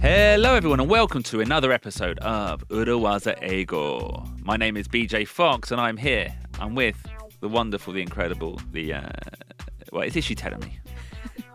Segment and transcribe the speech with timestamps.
[0.00, 4.24] Hello, everyone, and welcome to another episode of Urawaza Ego.
[4.42, 6.32] My name is BJ Fox, and I'm here.
[6.60, 6.96] I'm with
[7.40, 8.94] the wonderful, the incredible, the.
[8.94, 9.08] Uh,
[9.92, 10.78] well, is she telling me?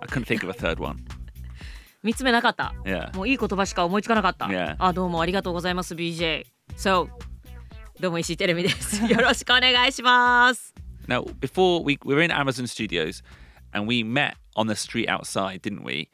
[0.01, 1.05] I couldn't think of a third one.
[2.03, 2.73] 三つ目なかった。
[2.85, 3.15] Yeah.
[3.15, 4.45] もういい言葉しか思いつかなかった。
[4.47, 4.75] Yeah.
[4.77, 7.07] あ、どうもありがとうございます BJ。So、
[8.00, 9.04] どうも石井テレビです。
[9.04, 10.72] よろしくお願いします。
[11.08, 13.24] Now, before we, we were in Amazon Studios,
[13.72, 16.08] and we met on the street outside, didn't we?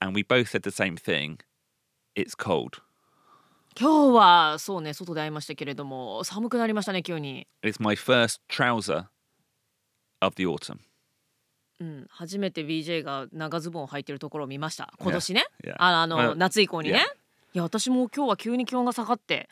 [0.00, 1.38] And we both said the same thing.
[2.16, 2.82] It's cold.
[3.78, 7.46] 今日はそうね外で会いましたけれども寒くなりましたね急に。
[7.62, 9.04] It's my first trouser
[10.20, 10.78] of the autumn.
[11.78, 15.76] うん、初めて BJ が長ズボンを履いてるところを見ました今年ね Yeah, yeah.
[15.78, 17.00] ああの、Well, 夏以降にね、yeah.
[17.54, 19.48] いや私も今日は急に気温が下がって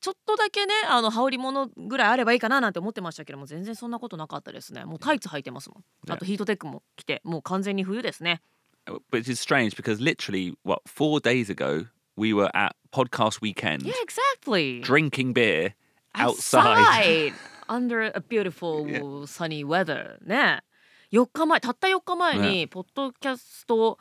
[0.00, 5.76] ちょっとだけねあの羽織物ぐらいあればいいかななんて思ってましたけども全然そんなことなかったですねもうタイツ履いてますも
[6.08, 8.40] ん.あとヒートテックも着てもう完全に冬ですね
[9.12, 11.84] Which is strange because literally, what, four days ago,
[12.16, 15.74] we were at Podcast Weekend Yeah exactly drinking beer
[16.14, 16.78] outside.
[16.78, 17.32] outside
[17.68, 20.60] under a beautiful sunny weather ね
[21.12, 23.98] 4日前たった4日前にポッドキャスト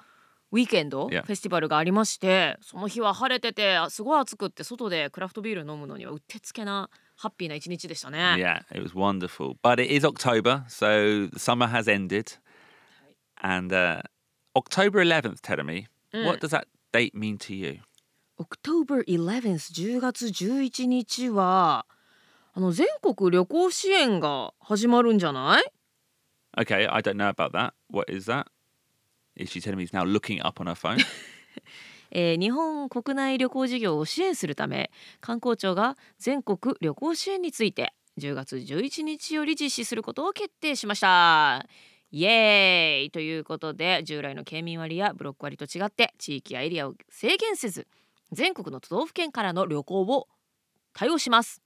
[0.52, 8.36] ウィーケンドフ.ェスティバルがありましてその日は晴れててあすごい暑くって外でクラフトビール飲むのにはうってつけなハッピーな一日でしたね。
[8.38, 9.56] Yeah, it was wonderful.
[9.64, 12.38] But it is October, so the summer has ended.
[13.42, 14.02] And uh,
[14.56, 17.80] October 11th, tell me, what does that date mean to you?
[18.40, 21.88] October 11th 10月11日は
[22.54, 25.66] あの全国旅行支援が始まるんじゃない
[26.60, 27.74] Okay, I don't know about that.
[27.92, 28.46] What is that?
[29.38, 30.98] Is she telling me he's now looking up on her phone?
[32.12, 41.66] えー日本国内旅行事業を支援するため観光庁が全国旅行支援について10月11日より実施することを決定しました。
[42.10, 47.86] イエーイということで従来の県民割やブロック割と違って地域やエリアを制限せず
[48.32, 50.28] 全国の都道府県からの旅行を
[50.94, 51.62] 対応します。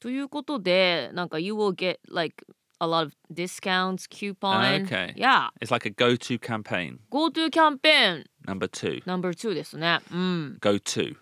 [0.00, 2.46] ということでなんか You will get like
[2.81, 4.83] a lot of discounts, coupon.
[4.83, 5.13] Okay.
[5.15, 5.49] Yeah.
[5.61, 6.99] it's like a go to campaign.
[7.11, 9.01] GoTo キャンペーン Number two.
[9.05, 9.99] No.2ですね。
[10.11, 10.57] うん。
[10.61, 11.15] go to.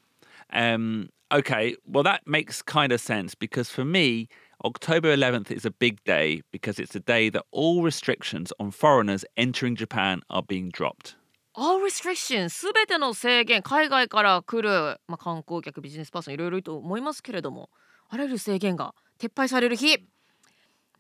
[0.54, 4.30] Um, okay, well, that makes kind of sense because for me,
[4.64, 9.26] October 11th is a big day because it's a day that all restrictions on foreigners
[9.36, 11.16] entering Japan are being dropped.
[11.54, 17.72] All restrictions すべての制限海外から来る、まあ、観光客ビジネスパーソンいろいろいると思いますけれども
[18.10, 19.98] あらゆる制限が撤廃される日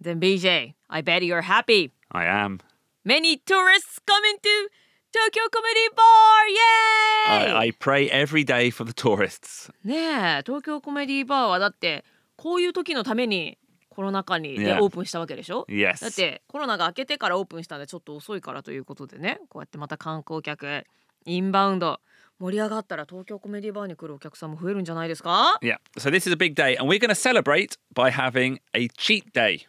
[0.03, 2.59] Then BJ I bet you're happy I am.
[3.05, 4.69] Many tourists coming to
[5.13, 6.49] Tokyo Comedy Bar!
[6.49, 7.53] Yay!
[7.53, 9.71] I, I pray every day for the tourists.
[9.85, 12.05] ねえ東京コメディバーはだって
[12.37, 13.59] こういう時のために
[13.91, 14.83] コロナ禍にで Yeah.
[14.83, 16.01] オープンしたわけでしょ Yes.
[16.01, 20.85] だってコロナが明けてからオープンしたんでちょっと遅いからということでねこうやってまた観光客
[21.27, 22.01] インバウンド
[22.41, 28.89] 盛り上がったら東京コメディバーに来るお客さんも増えるんじゃないですか Yeah, so this is a big day, and we're going to celebrate by having a
[28.97, 29.67] cheat day.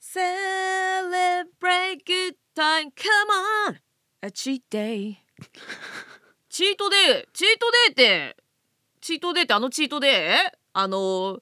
[0.00, 3.30] Celebrate good time come
[3.68, 3.76] on
[4.22, 5.16] a cheat day
[6.48, 8.36] チートデーチートデーって
[9.00, 10.34] チートデーってあのチートデー
[10.72, 11.40] あの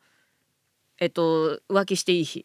[0.99, 2.44] えっと浮気していい日.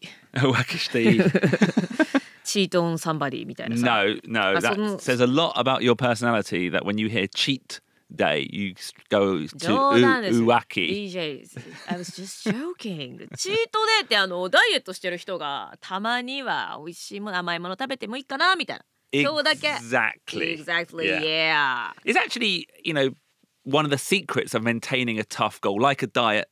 [2.44, 7.26] チートンサンバディみたいなさ no, no, Ah, that says a lot about your personality that when you hear
[7.28, 7.80] cheat
[8.13, 10.87] day, you s- go to 冗談です u- uwaki.
[11.09, 11.45] DJ
[11.87, 20.53] I was just joking チートデーってあのダイエットしてる人がたまには美味しいもの甘いもの食べてもいいかなみたいな今日だけ Exactly.
[20.63, 21.21] Exactly Yeah.
[21.21, 23.13] yeah It's actually, you know,
[23.63, 26.47] one of the secrets of maintaining a tough goal, like a diet,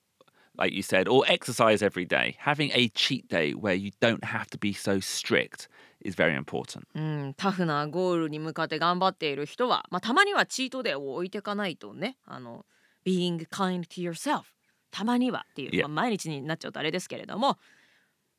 [0.58, 2.36] like you said, or exercise every day.
[2.40, 5.68] Having a cheat day where you don't have to be so strict
[6.05, 6.83] Is very important.
[6.95, 12.65] うん、タフなゴールに向かって頑張っている人は、まあ、たまにはチートデーを置いていかないとねあの
[13.07, 14.43] being kind to yourself
[14.91, 15.83] たまにはっていう、Yeah.
[15.83, 17.59] まあ、毎日になっちゃうとあれですけれども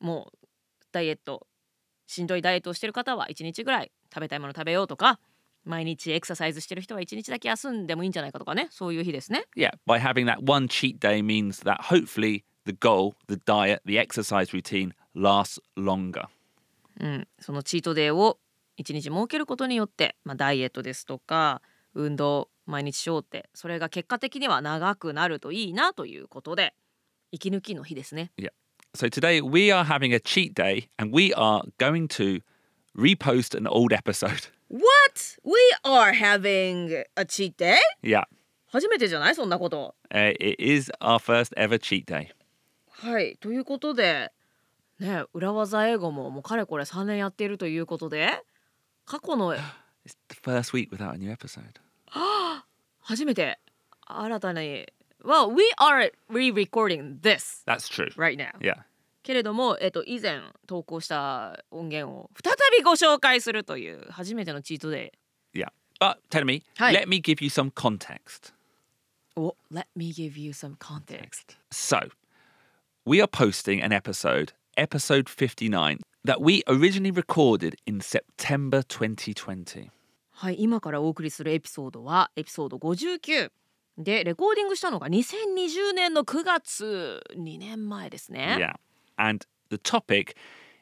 [0.00, 0.38] もう
[0.92, 1.46] ダイエット
[2.06, 5.18] しんどいダイエットをしてる方は1日ぐらい食べたいもの食べようとか
[5.64, 13.98] 毎日エクササイズしてる人は1日だけ休んでもいいんじゃないかとかねそういう日ですね Yeah, by having that one cheat day means that hopefully the goal, the diet, the
[13.98, 16.26] exercise routine lasts longer.
[17.00, 18.38] うん、そのチートデーを
[18.78, 21.62] 1日設けることによって、まあ、ダイエットですとか
[21.94, 26.74] 運動毎日しようってそれが結果的には長くなるといいなということで
[27.32, 28.30] 息抜きの日ですね。
[28.94, 32.42] So today we are having a cheat day and we are going to
[32.94, 34.50] repost an old episode.
[34.68, 35.38] What?
[35.42, 37.76] We are having a cheat day?
[38.02, 38.24] Yeah,
[38.70, 39.94] 初めてじゃないそんなこと。
[40.14, 42.28] uh, it is our first ever cheat day.
[42.88, 44.30] はいということで
[45.02, 48.42] ね裏技英語ももうかれこれ3年やっているということで
[49.04, 51.80] 過去の It's the first week without a new episode.
[53.00, 53.58] 初めて
[54.06, 54.86] 新たに
[55.24, 58.10] Well, we are re-recording this That's true.
[58.16, 58.50] right now.
[58.60, 58.82] Yeah.
[59.22, 65.12] けれども、えっと、以前投稿した音源を再びご紹介するという初めてのチートデ
[65.54, 65.68] Yeah.
[66.00, 66.92] But tell me, Hi.
[66.92, 68.52] let me give you some context.
[69.36, 69.40] イ。
[69.40, 71.56] お、Let me give you some context.
[71.70, 72.10] So,
[73.06, 79.90] we are posting an episode, episode 59, that we originally recorded in September 2020.
[80.30, 83.50] はい、今からお送りするエピソードはエピソード59
[83.98, 88.56] でレコーディングしたのが2020年の9月2年前ですね。
[88.58, 88.74] Yeah.
[89.16, 90.34] And the topic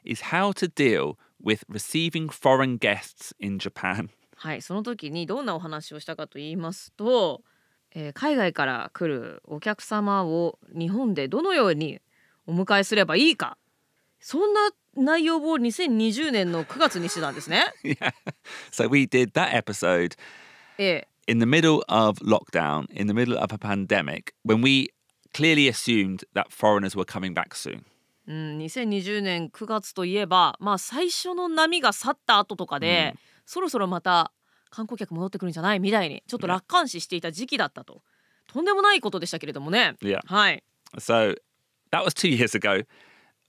[0.03, 4.09] is how to deal with receiving foreign guests in Japan.
[4.35, 7.43] はい、その時にどんなお話をしたかと言いますと、
[7.93, 11.99] えー海外から来るお客様を日本でどのように
[12.47, 13.57] お迎えすればいいか
[14.21, 17.65] そんな内容を2020年の9月にしてたんですね。
[17.83, 18.13] yeah.
[18.71, 20.15] So we did that episode
[20.77, 24.89] え in the middle of lockdown, in the middle of a pandemic, when we
[25.33, 27.83] clearly assumed that foreigners were coming back soon.
[28.27, 33.15] ーうん、2020年9月といえば、まあ、最初の波が去った後とかで、
[33.45, 34.31] そろそろまた
[34.69, 38.01] 観光客戻ってくるんじゃないみたいにちょっと楽観視していた時期だったと。
[38.47, 39.95] とんでもないことでしたけれどもね。
[40.01, 40.19] Yeah.
[40.25, 40.63] はい。
[40.97, 41.35] So
[41.91, 42.85] that was two years ago.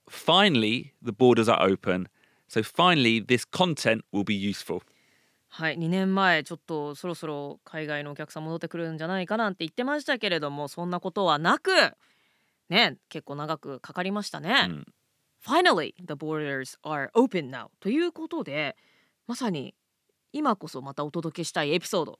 [0.09, 2.07] Finally, the borders are open.
[2.47, 4.81] So finally, this content will be useful.
[5.49, 11.69] はい2年前ちょっとそろそろ海外のお客さん戻ってくるんじゃないかなんて言ってましたけれどもそんなことはなく
[12.69, 14.65] ね結構長くかかりましたね。
[14.67, 14.85] うん
[15.45, 18.75] Finally the borders are open now ということで
[19.27, 19.75] まさに
[20.31, 22.19] 今こそまたお届けしたいエピソード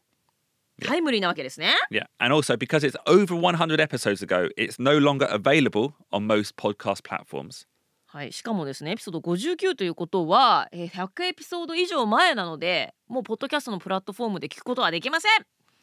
[0.80, 0.88] Yeah.
[0.88, 1.72] タイムリーなわけですね。
[1.92, 2.08] Yeah.
[2.18, 7.04] And also, because it's over 100 episodes ago, it's no longer available on most podcast
[7.04, 7.68] platforms.
[8.14, 15.32] はい、しかもですねエピソード59ということは、えー100エピソード以上前なのでもうポッドキャストのプラットフォームで聞くことはできません。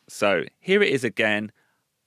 [0.09, 1.51] So here it is again.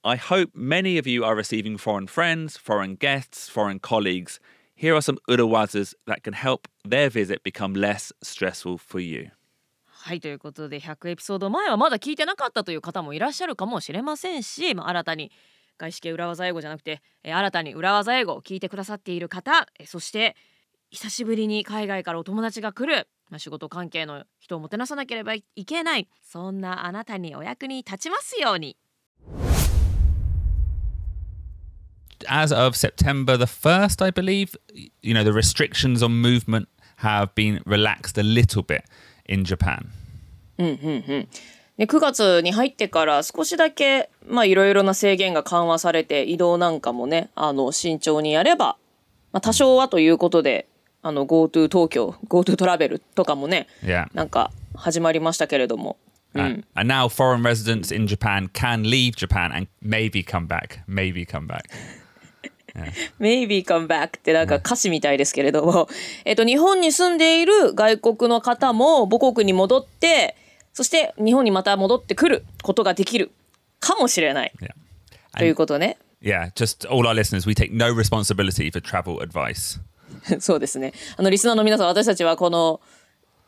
[0.02, 4.40] I hope many of you are receiving foreign friends, foreign guests, foreign colleagues.
[4.74, 9.30] Here are some urawazas that can help their visit become less stressful for you.
[9.84, 15.32] はいということで100エピソード前はまだ聞いてなかったという方もいらっしゃるかもしれませんし、まあ、新たに
[15.78, 20.36] 外資系裏技英語じゃなくて、えー新たに裏技英語を聞いてくださっている方、えーそして
[20.90, 28.76] 久しぶりに海外からお友達が来る、まあ、仕事関係の人をもてなさなければいけないそんなあなたにお役に立ちますように。
[32.28, 34.56] As of September the 1st, I believe,
[35.02, 36.68] you know, the restrictions on movement
[36.98, 38.84] have been relaxed a little bit
[39.26, 39.90] in Japan.
[41.78, 48.76] で9月に入ってから少しだけまあいろいろな制限が緩和されて移動なんかもねあの慎重にやれば、
[49.32, 50.68] まあ、多少はということで
[51.02, 54.06] あの GoTo 東京 GoTo トラベルとかもね Yeah.
[54.14, 55.96] なんか始まりましたけれども、
[56.34, 60.80] う Uh, ん、and now foreign residents in Japan can leave Japan and maybe come back.
[60.88, 61.62] Maybe come back.
[63.20, 65.88] Maybe come back ってなんか歌詞みたいですけれども、
[66.24, 70.36] えっと日本に住んでいる外国の方も母国に戻って
[70.74, 73.30] そして日本にまた戻ってくることができる
[73.80, 74.74] かもしれない Yeah.
[75.38, 75.96] ということね。
[76.22, 79.80] Yeah, just all our listeners, we take no responsibility for travel advice.
[80.40, 80.92] そうですね。
[81.16, 82.80] あのリスナーの皆さん、私たちはこの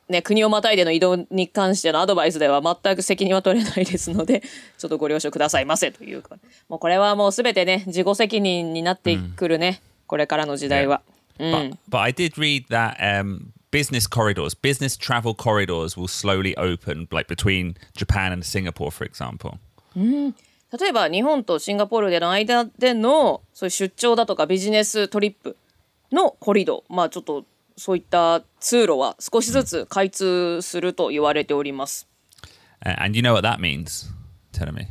[0.08, 4.42] ね国をまたいでの移動に関してのアドバイスでは全く責任は取れないですので、
[4.76, 6.36] ちょっとご了承くださいませというか、
[6.68, 11.02] もうこれはもうすべてね自己責任になってくるね、これからの時代は。
[11.38, 17.28] But, but I did read that um, business corridors, business travel corridors will slowly open, like
[17.28, 19.58] between Japan and Singapore, for example.
[19.94, 25.56] 例えば日本とシンガポールでの間でのそういう出張だとかビジネストリップ
[26.10, 27.44] のコリドー、まあちょっと
[27.76, 32.08] そういった通路は少しずつ開通すると言われております。
[32.84, 34.10] Uh, and you know what that means?
[34.52, 34.88] Tell me.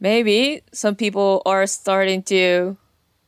[0.00, 2.76] Maybe some people are starting to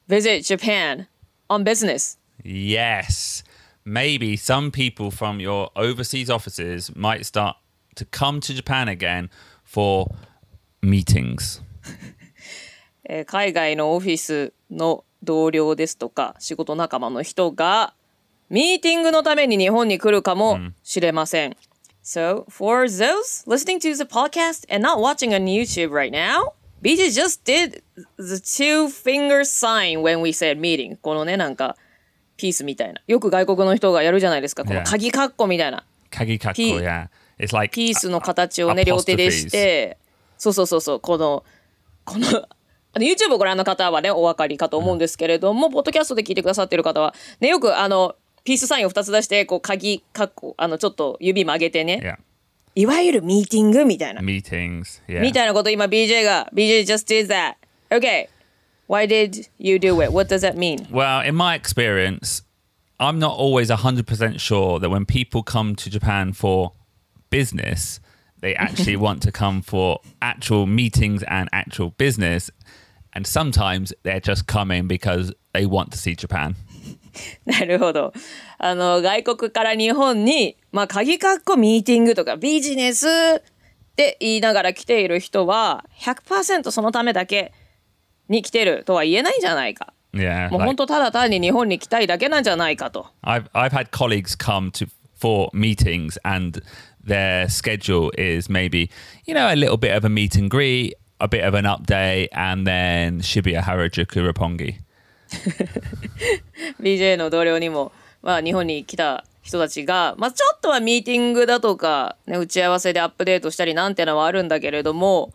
[0.09, 1.07] visit Japan
[1.49, 2.19] on business.
[2.45, 3.43] Yes.
[3.88, 7.58] Maybe some people from your overseas offices might start
[7.96, 9.30] to come to Japan again
[9.64, 10.08] for
[10.82, 11.62] meetings.
[13.06, 17.94] えー海外のオフィスの同僚ですとか仕事仲間の人が
[18.50, 21.58] ミーティングのために日本に来るかもしれません。
[22.04, 26.52] So, for those listening to the podcast and not watching on YouTube right now,
[26.82, 27.82] BJ just did
[28.18, 30.98] the two finger sign when we said meeting.
[31.02, 31.78] このね、なんか、
[32.39, 33.03] ピースみたいな。
[33.07, 34.65] よく外国の人がやるじゃないですか。
[34.65, 34.85] この Yeah.
[34.91, 35.85] 鍵カッコみたいな。
[36.11, 37.09] Kagikako, P- yeah.
[37.39, 39.99] It's like ピースの形をね、両手でして、
[40.39, 41.45] そうそうそうそう、この、
[42.05, 42.25] この
[42.99, 52.17] YouTube をご覧の方はねお分かりかと思うんですけれども、ポッドキャストで聞いてくださってる方はねよくあのピースサインを2つ出してこう鍵かっこあのちょっと指曲げてね Yeah.
[52.75, 55.03] いわゆるミーティングみたいな Meetings.
[55.07, 55.21] Yeah.
[55.21, 57.55] みたいなこと今 BJ が BJ just did that
[57.91, 58.29] okay
[58.89, 62.43] why did you do it what does that mean Well, in my experience,
[62.99, 66.73] I'm not always 100% sure that when people come to Japan for
[67.31, 68.01] business,
[68.41, 72.51] they actually want to come for actual meetings and actual business.
[73.13, 76.57] And sometimes they're just coming because they want to see Japan.
[77.47, 78.13] なるほど。
[78.59, 83.43] あの、外国から日本に、まあ、鍵かっこミーティングとかビジネスっ
[83.97, 87.53] て言いながら来ている人は、100%そのためだけ
[88.29, 89.93] に来てるとは言えないんじゃないか。
[90.13, 90.51] Yeah.
[90.51, 93.07] もう本当ただ単に日本に来たいだけなんじゃないかと。
[93.23, 96.63] I've I've had colleagues come to for meetings and
[97.05, 98.91] their schedule is maybe
[99.27, 102.29] you know a little bit of a meet and greet, a bit of an update,
[102.33, 104.81] and then Shibuya Harajuku Roppongi.
[106.81, 107.93] BJ の同僚にも、
[108.23, 115.33] まあ、日本に来た人たちが、まあ、ちょっとはミーティングだとか、ね、打ち合わせでアップデートしたりなんてのはあるんだけれども、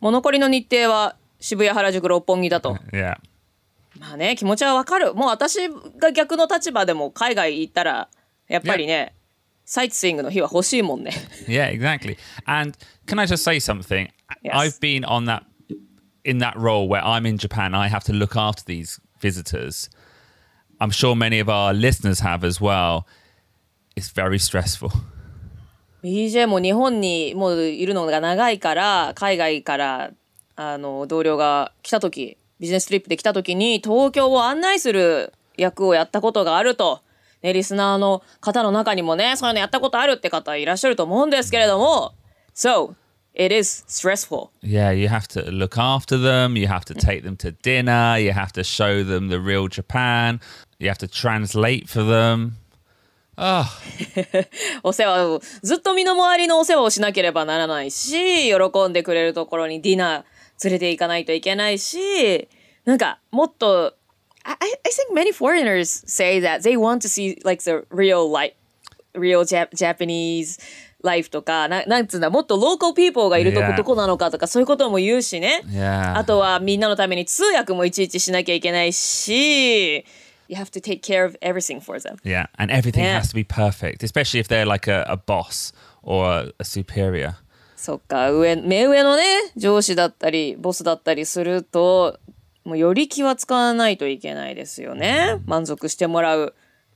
[0.00, 2.76] もう残りの日程は渋谷原宿六本木だと。
[2.92, 3.16] Yeah.
[3.98, 5.68] まあね気持ちはわかるもう私
[5.98, 8.08] が逆の立場でも海外行ったら
[8.46, 9.14] やっぱりね
[9.64, 11.12] サイトスイングの日は欲しいもんね
[11.48, 12.16] Yeah, exactly.
[12.46, 14.08] And can I just say something?
[14.42, 14.54] Yes.
[14.54, 15.42] I've been on that
[16.24, 17.74] in that role where I'm in Japan.
[17.74, 19.90] I have to look after these visitors.
[20.80, 23.06] I'm sure many of our listeners have as well.
[23.96, 24.90] It's very stressful.
[26.02, 30.10] BJ も日本にもういるのが長いから海外から
[30.62, 37.00] あの同僚が来た時ビジネストリップで来た時に東京を案内する役をやったことがあると、
[37.42, 42.12] ね、リスナーの方の中にもねそういうのやったことあるって方いらっしゃると思うんですけれども
[42.54, 42.94] So
[43.34, 46.58] it is stressful Yeah, you have to look after them.
[46.58, 48.18] You have to take them to dinner.
[48.18, 50.40] You have to show them the real Japan.
[50.78, 52.58] You have to translate for them.
[53.38, 53.64] Oh,
[54.84, 60.24] お世話をずっと身の回りのお世話をしなければならないし喜んでくれるところにディナー
[60.64, 62.48] 連れて行かないといけないし
[62.84, 63.94] なんかもっと
[64.42, 68.54] I, I think many foreigners say that they want to see like the real life
[69.14, 70.58] real Jap- Japanese
[71.02, 75.62] life とかななんつうんだもっと local people がいるとこ.どこなのかとかそういうことも言うしね.
[76.14, 80.04] あとはみんなのために通訳もいちいちしなきゃいけないし
[80.48, 83.20] You have to take care of everything for them Yeah, and everything Yeah.
[83.20, 87.36] has to be perfect, especially if they're like a, a boss or a, a superior.
[87.80, 89.24] そっか上目上のね
[89.56, 92.18] 上司だったりボスだったりすると
[92.64, 96.54] もうより気は使わないといけないですよね満足してもらう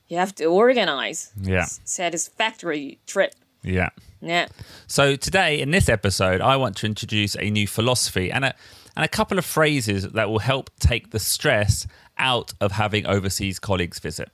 [0.08, 1.64] You have to organize Yeah.
[1.86, 3.30] satisfactory trip
[3.64, 3.92] Yeah.
[4.20, 4.48] ね
[4.86, 8.54] So today in this episode, I want to introduce a new philosophy and a
[8.94, 11.88] and a couple of phrases that will help take the stress
[12.18, 14.28] out of having overseas colleagues visit.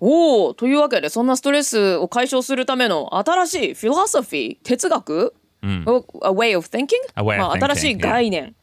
[0.00, 6.96] おおというわけでそんなストレスを解消するための新しいフィロソフィー哲学、お A way of thinking?
[7.16, 8.54] A way of まあ、thinking, 新しい概念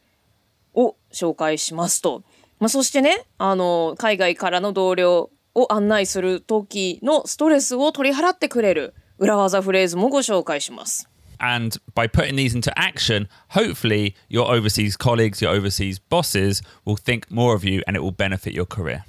[0.74, 2.22] を紹介しますと、
[2.58, 11.08] まあ、そしてねあの海外からの同僚を案内する時のストレスを取り払ってくれる裏技フレーズもご紹介します。
[11.40, 17.54] And by putting these into action, hopefully your overseas colleagues, your overseas bosses will think more
[17.54, 19.02] of you and it will benefit your career.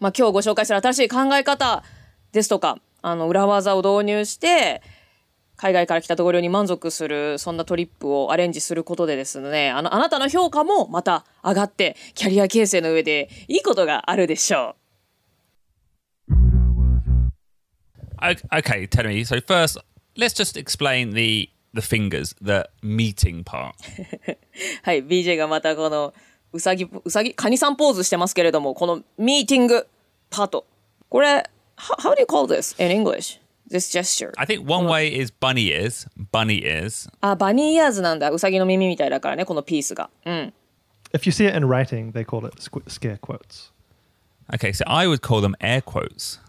[0.00, 1.82] まあ、今日ご紹介する新しい考え方
[2.32, 4.82] ですとかあの裏技を導入して
[5.58, 14.76] 海外から来た同僚に満足するそんなトリップをアレンジすることでですねあのあなたの評価もまた上がってキャリア形成の上でいいことがあるでしょ
[18.20, 19.24] O- Okay, tell me.
[19.24, 19.78] So first,
[20.16, 23.74] let's just explain the the fingers, the meeting part.
[24.32, 24.38] う
[24.82, 26.14] はい BJ がまたこの
[26.52, 29.86] うさぎうさぎカニさんポーズしてますけれどもこのミーティング
[30.30, 30.66] パート
[31.08, 31.44] これ
[31.76, 33.38] how, how do you call this in English?
[33.70, 37.10] This gesture I think one way is bunny ears, bunny ears.
[37.20, 40.52] あバニーイヤーズなんだうさぎの耳みたいだからねこのピースがうん
[41.12, 43.72] If you see it in writing, they call it scare quotes.
[44.54, 46.40] Okay, so I would call them air quotes.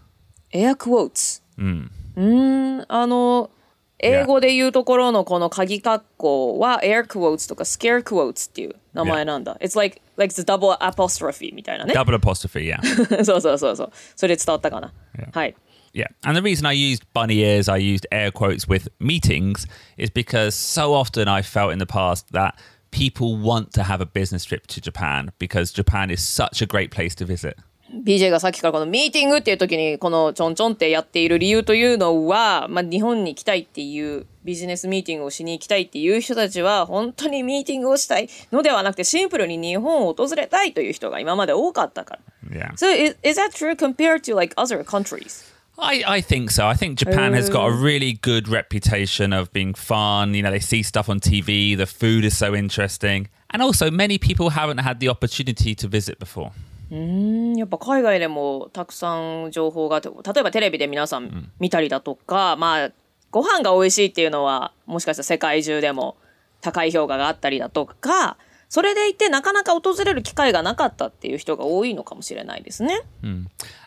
[0.52, 1.42] エアクォーツ。
[1.58, 1.92] うん。
[2.18, 3.52] ん、あの、
[4.00, 9.58] 英語で言うところのこの鍵括弧は air quotes とか scare quotes っていう名前なんだ。
[9.62, 11.94] It's like, like the double apostrophe みたいなね。
[11.94, 13.24] Double apostrophe, yeah.
[13.24, 13.92] そうそうそうそう。
[14.16, 14.94] それで伝わったかな。
[15.34, 15.56] はい。
[15.93, 16.09] Yeah.
[16.25, 20.55] And the reason I used bunny ears, I used air quotes with meetings, is because
[20.55, 22.59] so often I felt in the past that
[22.91, 26.91] people want to have a business trip to Japan because Japan is such a great
[26.91, 27.57] place to visit.
[28.03, 42.21] BJ がさっきからこのミーティングっていう時にこのちょんちょんってやっている理由というのは、まあ、日本に来たいっていうビジネスミーティングをしに行きたいっていう人たちは本当にミーティングをしたいのではなくてシンプルに日本を訪れたいという人が今まで多かったから。
[42.51, 42.73] Yeah.
[42.75, 45.45] So is, is that true compared to like other countries?
[45.79, 46.69] I, I think so.
[46.69, 50.35] I think Japan has got a really good reputation of being fun.
[50.35, 53.29] You know, they see stuff on TV, the food is so interesting.
[53.51, 56.53] And also, many people haven't had the opportunity to visit before.
[56.91, 59.15] うんやっぱ海外でもたくさ
[59.47, 62.93] ん情報があって例えばテレビで皆さん見たりだとか、まあ
[63.31, 66.17] ご飯が美味しいっていうのはもしかしたら世界中でも
[66.61, 68.37] 高い評価があったりだとか
[68.69, 73.01] それでいてなかなか訪れる機会がなかったっていう人が多いのかもしれないですね。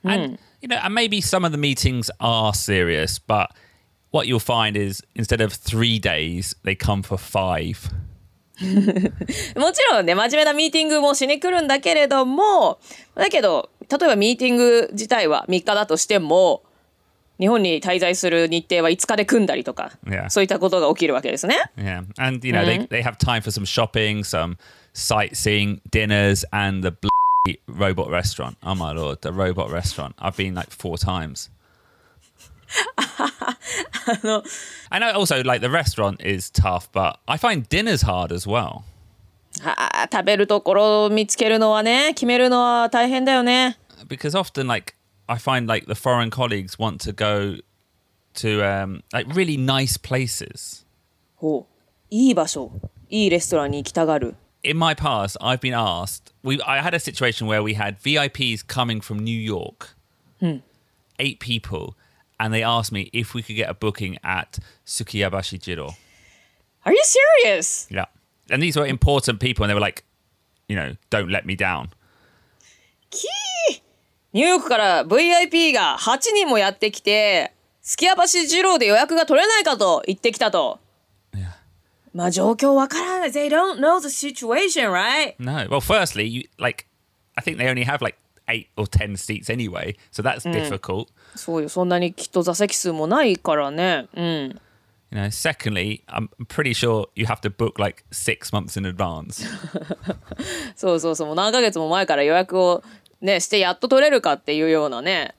[0.04, 3.51] And, you know, and maybe some of the meetings are serious, but
[4.12, 7.89] what you'll find is instead of three days, they come for five.
[8.60, 12.80] も ちろんね真面目なミーティングもしに来るんだけれども
[13.13, 16.63] だけど例えばミーティング自体は3日だとしても
[17.39, 20.27] 日本に滞在する日程は5日で組んだりとか、 Yeah.
[20.32, 21.56] そういったことが起きるわけですね。
[21.77, 22.04] Yeah.
[22.18, 24.58] And, you know, they, they have time for some shopping, some
[24.94, 27.11] sightseeing, dinners, and the bloody
[27.68, 28.58] robot restaurant.
[28.63, 30.16] Oh, my Lord, the robot restaurant.
[30.20, 31.50] I've been like four times.
[34.92, 38.84] I know also like the restaurant is tough, but I find dinner's hard as well.
[39.62, 43.80] はあ食べるところを見つけるのはね決めるのは大変だよね。
[44.08, 44.94] because often like
[45.27, 47.58] I find like the foreign colleagues want to go
[48.36, 50.86] to um, like really nice places.
[51.36, 51.74] ほう
[52.10, 52.72] いい場所
[53.10, 54.36] いいレストランに行きたがる。
[54.64, 56.33] in my past, I've been asked.
[56.42, 59.90] We I had a situation where we had VIPs coming from New York,
[60.40, 60.59] hmm.
[61.19, 61.97] eight people,
[62.38, 65.95] and they asked me if we could get a booking at Sukiyabashi Jiro.
[66.85, 67.87] Are you serious?
[67.90, 68.07] Yeah,
[68.50, 70.04] and these were important people, and they were like,
[70.69, 71.90] you know, don't let me down.
[74.33, 77.52] ニューヨークから VIP が8人もやってきて、
[77.83, 80.81] すきやばし二郎で予約が取れないかと言ってきたと。
[82.14, 83.31] まあ状況わからない。
[83.31, 85.35] They don't know the situation, right?
[85.38, 85.69] No.
[85.69, 86.87] Well, firstly, you like,
[87.37, 91.09] I think they only have like eight or ten seats anyway, so that's difficult.
[91.35, 91.69] そうよ。
[91.69, 94.08] そんなにきっと座席数もないからね。
[94.15, 94.60] うん。
[95.10, 99.47] You know, secondly, I'm pretty sure you have to book like six months in advance.
[100.75, 101.26] そうそうそう。
[101.26, 102.82] もう何ヶ月も前から予約を
[103.21, 105.34] ね、してやっと取れるかっていうようなね。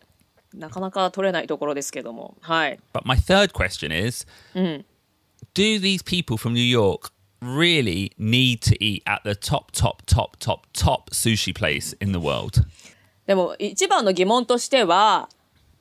[0.54, 2.38] なかなか取れないところですけども。
[2.42, 2.80] はい。
[2.94, 4.28] but my third question is
[5.55, 10.37] Do these people from New York really need to eat at the top, top, top,
[10.39, 12.65] top, top sushi place in the world?
[13.27, 15.29] でも一番の疑問としては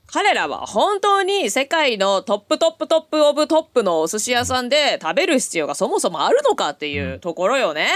[0.08, 7.90] 彼らは本当に世界のトップトップトップオブトップのお寿司屋さんで食べる必要がそもそもあるのかっていうところよね。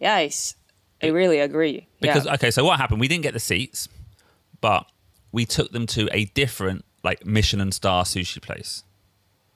[0.00, 0.56] Yes,
[1.02, 1.86] I really agree.
[2.00, 2.34] Because, Yeah.
[2.34, 3.00] okay, so what happened?
[3.00, 3.88] We didn't get the seats,
[4.60, 4.84] but
[5.32, 8.84] we took them to a different, like, Michelin star sushi place.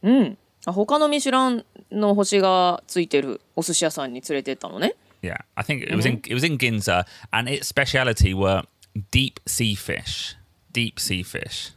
[0.03, 0.37] あ
[0.74, 4.96] 他のミシュランの星がついてるお寿司屋さんに連れてったのね。
[5.22, 8.64] Yeah, I think it was in it was in Ginza, and its speciality were
[9.12, 10.36] deep sea fish.
[10.74, 11.74] Deep sea fish.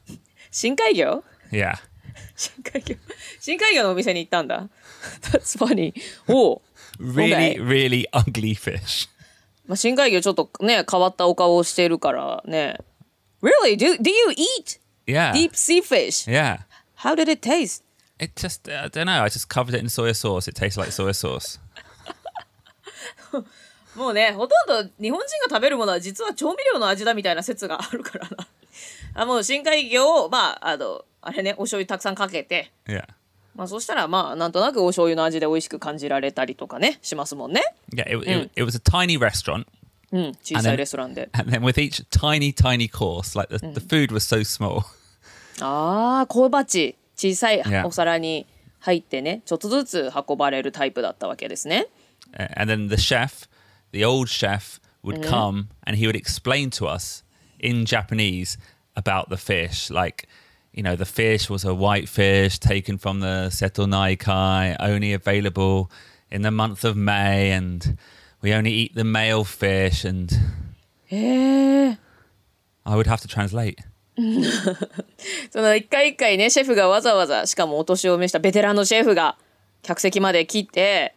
[0.50, 1.76] 深海魚 Yeah.
[2.36, 2.96] 深海魚
[3.40, 4.68] 深海魚のお店に行ったんだ。
[5.22, 5.92] That's funny.
[6.26, 6.60] おう。
[6.98, 9.08] Really, really ugly fish.
[9.66, 12.78] まあ、深海魚ちょっとね変わったお顔をしてるからね。
[13.42, 13.76] Really?
[13.76, 15.32] Do, do you eat Yeah.
[15.32, 16.28] deep sea fish?
[16.30, 16.58] Yeah.
[16.96, 17.82] How did it taste?
[18.18, 19.22] It just, I don't know.
[19.22, 20.48] I just covered it in soy sauce.
[20.48, 21.60] It tastes like soy sauce.
[23.96, 28.36] もうねほとんど日本人が食べるものは実は調味料の味だみたいな説があるからな
[29.14, 33.04] あもう深海魚をまああのあれねお醤油たくさんかけて Yeah.
[33.56, 38.06] まあそしたらまあなんとなくお醤油の味で美味しく感じられたりとかねしますもんね Yeah.
[38.20, 39.66] It, it, it was a tiny restaurant.
[40.12, 44.84] うん小さいレストランで And then with each tiny, tiny course, like the, the food was so small.
[45.60, 47.85] ああ小鉢小さい Yeah.
[47.85, 48.45] お皿に
[48.79, 51.87] 入ってねちょっとずつ運ばれるタイプだったわけですね
[52.37, 53.47] Uh, and then the chef,
[53.91, 57.23] the old chef, would come and he would explain to us
[57.59, 58.57] in Japanese
[58.95, 59.91] about the fish.
[59.91, 60.27] Like,
[60.73, 65.91] you know, the fish was a white fish taken from the Seto Naikai, only available
[66.31, 67.97] in the month of May, and
[68.41, 70.03] we only eat the male fish.
[70.05, 70.31] And
[71.11, 71.97] へえ
[72.85, 73.77] I would have to translate.
[75.50, 79.36] その一回一回ねシェフがわざわざしかもお年を召したベテランのシェフが
[79.82, 81.14] 客席まで来て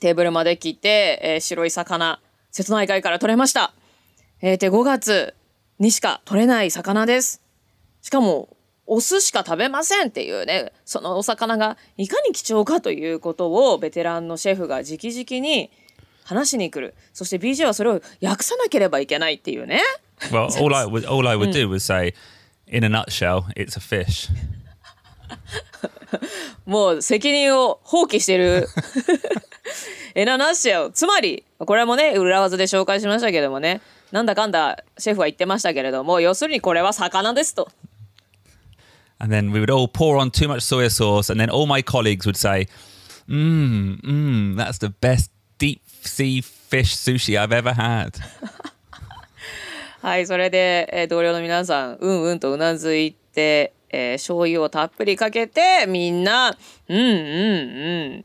[0.00, 3.72] テーブルまで来て、えー白い魚瀬戸内海から取れました、
[4.42, 5.34] えーで5月
[5.78, 7.42] にしか取れない魚です。
[8.02, 8.48] しかも
[8.86, 15.70] お酢しか食べませんっていうねそのお魚がいかに貴重かということをベテランのシェフが直々に
[16.24, 16.94] 話しに来る。
[17.12, 19.80] そして BJ はそれを訳さなければいけないっていうね。
[20.31, 22.13] Well, all I would all I would do was say,
[22.67, 24.29] in a nutshell, it's a fish.
[26.65, 28.67] もう責任を放棄してる。
[30.13, 30.91] エナナッシェを。
[30.91, 37.69] つまり、これもね、裏技で紹介しましたけどもね、なんだかんだシェフは言ってましたけれども、要するにこれは魚ですと。
[39.19, 41.83] And then we would all pour on too much soy sauce, and then all my
[41.83, 42.67] colleagues would say,
[43.29, 48.19] "Mmm, mmm, that's the best deep sea fish sushi I've ever had."
[50.02, 56.56] はい、それで、えー同僚の皆さん、うんうんとうなずいて、えー醤油をたっぷりかけて、みんな、
[56.88, 57.12] うんうんう
[58.18, 58.24] ん。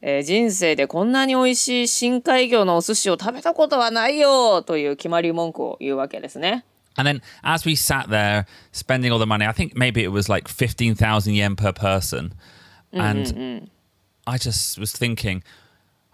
[0.00, 6.64] えー人生でこんなに美味しい深海魚のお寿司を食べたことはないよという決まり文句を言うわけですね。
[6.96, 10.48] And then as we sat there spending all the money, I think maybe it was like
[10.48, 12.32] 15,000 yen per person.
[12.92, 13.68] And
[14.26, 15.42] I just was thinking,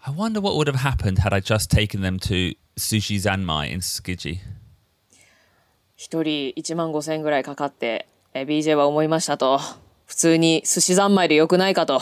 [0.05, 3.81] I wonder what would have happened had I just taken them to Sushi Zanmai in
[3.81, 4.39] Tsukiji.
[6.01, 9.59] 一人1万5千円ぐらいかかって、えー BJ は思いましたと。
[10.07, 12.01] 普通に寿司三昧でよくないかと。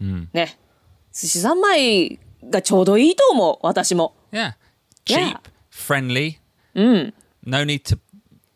[0.00, 0.58] ね。
[1.12, 4.14] 寿司三昧がちょうどいいと思う、私も。
[4.32, 4.54] Yeah.
[5.04, 5.40] Cheap, Yeah.
[5.70, 6.38] friendly.
[6.74, 7.98] No need to,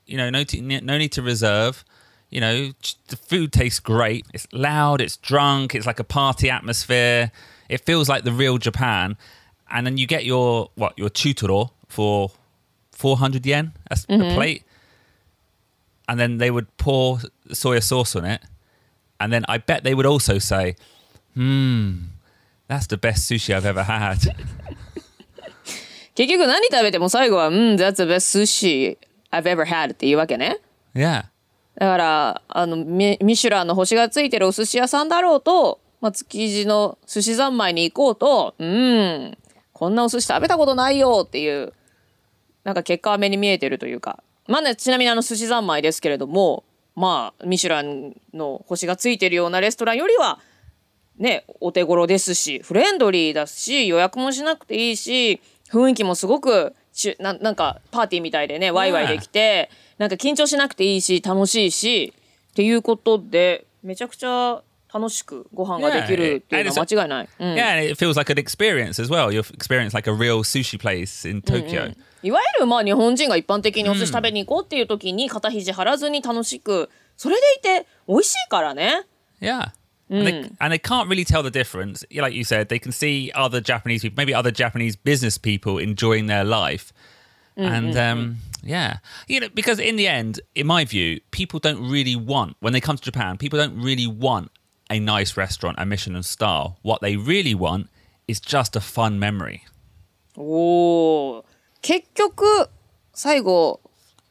[0.06, 1.84] you know, no, to, no need to reserve.
[2.30, 2.72] You know,
[3.08, 4.24] the food tastes great.
[4.32, 7.32] It's loud, it's drunk, it's like a party atmosphere.
[7.68, 9.18] It feels like the real Japan.
[9.70, 12.30] And then you get your, what, your chutoro for
[12.98, 14.62] 400 yen a, s- a plate.
[16.06, 17.18] And then they would pour
[17.50, 18.40] soya sauce on it.
[19.20, 20.76] And then I bet they would also say,
[21.34, 22.10] hmm,
[22.66, 24.18] that's the best sushi I've ever had.
[26.14, 28.98] 結局何食べても最後は、うん、that's the best sushi
[29.30, 30.58] I've ever had って言うわけね。
[30.94, 31.26] yeah.
[31.76, 39.38] だから、あの、ミミシュランの星がついてるお寿司屋さんだろうと、まあ、築地の寿司三昧に行こうと、うん、
[39.72, 41.72] こんなお寿司食べたことないよっていう、
[42.68, 44.22] なんか結果は目に見えてるというか。
[44.46, 50.38] まあね、ちなみにあの寿司三昧ですけれども、まあ、ミシュランの星がついてるようなレストランよりは、
[51.16, 62.12] ね、お手頃ですし、フレンドリーだし、予約もしなくていいし、雰囲気もすごくしな、なんかパーティーみたいでね、ワイワイできて、なんか緊張しなくていいし、楽しいし、
[62.50, 64.60] っていうことで、めちゃくちゃ
[64.92, 67.28] 楽しくご飯ができるっていうのは間違いない。
[67.38, 69.30] うん Yeah, and it feels like an experience as well.
[69.30, 71.94] You'll experience like a real sushi place in Tokyo.
[72.21, 79.05] いわゆるまあ日本人が一般的にお寿司食べに行こうっていう時に肩肘張らずに楽しく、それでいて美味しいからね。
[79.41, 79.71] Yeah.
[80.09, 82.05] And, they, and they can't really tell the difference.
[82.13, 86.27] Like you said, they can see other Japanese people, maybe other Japanese business people enjoying
[86.27, 86.93] their life.
[87.55, 92.15] And um, yeah, you know, because in the end, in my view, people don't really
[92.15, 94.51] want, when they come to Japan, people don't really want
[94.89, 96.75] a nice restaurant, a Michelin star.
[96.81, 97.89] What they really want
[98.27, 99.63] is just a fun memory.
[100.35, 101.43] おー
[101.82, 102.68] 結局
[103.14, 103.80] 最後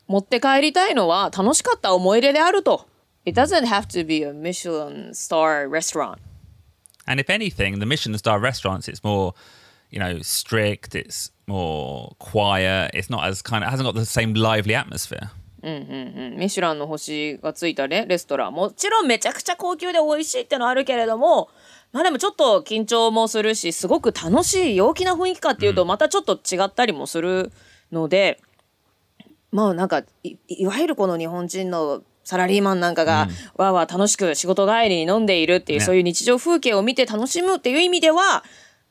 [0.08, 2.88] 持って帰りたいのは楽しかった思い出であると。
[3.26, 6.20] It doesn't have to be a Michelin star restaurant.
[7.06, 9.34] And if anything, the Michelin star restaurants, it's more,
[9.92, 10.96] you know, strict.
[10.96, 12.92] It's more quiet.
[12.94, 15.32] It's not as kind of hasn't got the same lively atmosphere.
[15.64, 21.50] ミシュランの星がついたねレストランもちろんめちゃくちゃ高級で美味しいってのはあるけれども
[21.92, 27.52] まあでもちょっと緊張もするしすごく楽しい陽気な雰囲気かっていうとまたちょっと違ったりもする
[27.92, 28.40] ので、
[29.52, 38.44] まあなんかいいわゆるこの日本人のサラリーマンなんかが、わーわー楽しく仕事帰りに飲んでいるっていう、ねそういう日常風景を見て楽しむっていう意味では、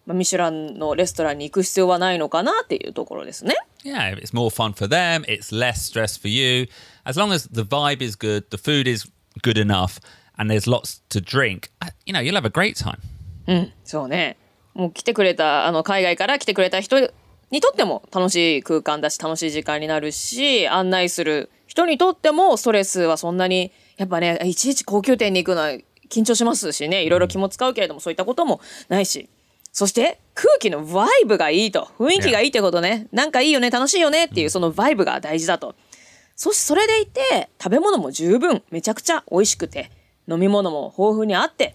[0.06, 3.56] まあ、ミシュランのレストランに行く必要はないのかなっていうところですね。
[3.84, 5.24] Yeah, it's more fun for them.
[5.26, 6.66] It's less stress for you.
[7.04, 9.06] As long as the vibe is good, the food is
[9.42, 10.00] good enough,
[10.36, 12.98] and there's lots to drink, uh, you know, you'll have a great time.
[13.84, 14.36] そうね。
[14.74, 16.98] もう来てくれた、あの、海外から来てくれた人
[17.50, 25.68] にとっても楽しい空間だし、楽しい時間になるし、案内する人にとってもストレスはそんなに、やっぱね、いちいち高級店に行くのは
[26.10, 29.28] 緊張しますしね、いろいろ気も使うけれども、そういったこともないし。
[29.72, 31.90] そして、空気のバイブがいいと。
[31.98, 33.08] 雰囲気がいいってことね。
[33.12, 35.74] なんかいいよね、楽しいよねっていう、そのバイブが大事だと。
[36.34, 39.90] そして、それでいて、食べ物も十分、めちゃくちゃ美味しくて、
[40.28, 41.74] 飲み物も豊富にあって、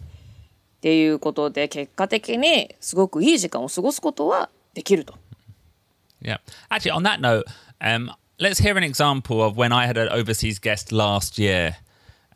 [0.77, 5.13] っていうことで結果的にすごくいい時間を過ごすことはできると。
[6.21, 6.39] Yeah.
[6.69, 7.45] Actually, on that note,
[7.81, 11.77] um, let's hear an example of when I had an overseas guest last year.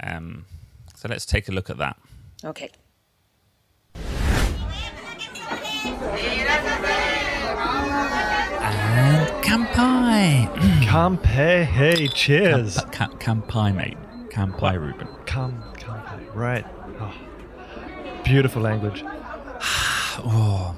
[0.01, 0.45] Um,
[0.95, 1.97] so let's take a look at that.
[2.43, 2.71] OK。
[8.67, 10.47] And kampai.
[10.85, 12.77] Kampe, hey, cheers.
[12.91, 13.97] Ka- kampai, mate.
[14.29, 15.07] Kampai, Ruben.
[15.25, 16.04] Kam, kampe,
[16.35, 16.65] right.
[16.99, 17.13] Oh,
[18.23, 19.03] beautiful language.
[20.17, 20.73] Oh.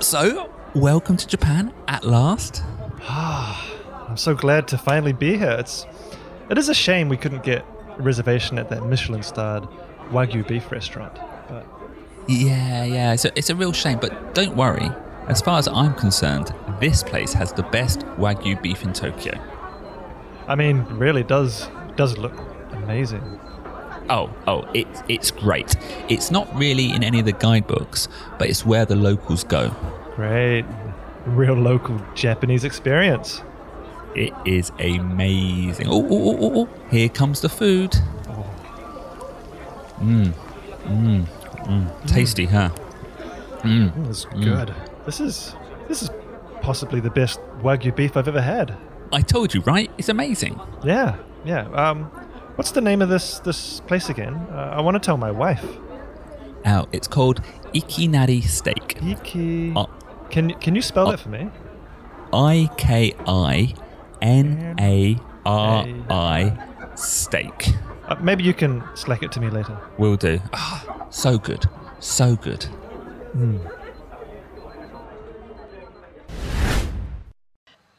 [0.00, 2.62] So, welcome to Japan at last.
[3.02, 3.70] Ah,
[4.08, 5.56] I'm so glad to finally be here.
[5.58, 5.84] It's
[6.48, 7.66] it is a shame we couldn't get
[7.98, 9.68] a reservation at that Michelin starred
[10.10, 11.12] Wagyu beef restaurant.
[11.50, 11.66] But
[12.28, 14.90] Yeah, yeah, it's a, it's a real shame, but don't worry.
[15.28, 19.38] As far as I'm concerned, this place has the best Wagyu beef in Tokyo.
[20.48, 22.32] I mean, really does does look
[22.72, 23.38] amazing.
[24.10, 25.76] Oh, oh, it, it's great.
[26.08, 29.70] It's not really in any of the guidebooks, but it's where the locals go.
[30.16, 30.64] Great.
[31.26, 33.40] Real local Japanese experience.
[34.16, 35.86] It is amazing.
[35.88, 36.68] Oh, oh, oh, oh, oh.
[36.90, 37.92] here comes the food.
[40.00, 40.32] Mmm,
[40.84, 42.08] mmm, mmm.
[42.08, 42.70] Tasty, huh?
[43.58, 43.92] Mmm.
[43.92, 44.42] Mm, mm It's mm.
[44.42, 44.74] good.
[45.06, 45.54] This is
[45.86, 46.10] this is
[46.62, 48.76] possibly the best Wagyu beef I've ever had.
[49.12, 49.90] I told you, right?
[49.98, 50.58] It's amazing.
[50.82, 51.68] Yeah, yeah.
[51.68, 52.10] Um,
[52.59, 54.33] what's the name of this this place again?
[54.51, 55.63] Uh, I want to tell my wife.
[56.65, 57.41] Now, it's called
[57.73, 58.97] Ikinari Steak.
[59.01, 59.73] Iki.
[59.75, 59.87] Oh.
[60.29, 61.11] Can can you spell Oh.
[61.11, 61.49] that for me?
[62.33, 63.73] I K I
[64.21, 66.57] N A R I
[66.95, 67.69] steak.
[68.07, 69.77] Uh, maybe you can slack it to me later.
[69.97, 70.39] Will do.
[70.53, 71.65] Ah, so good.
[71.99, 72.65] So good.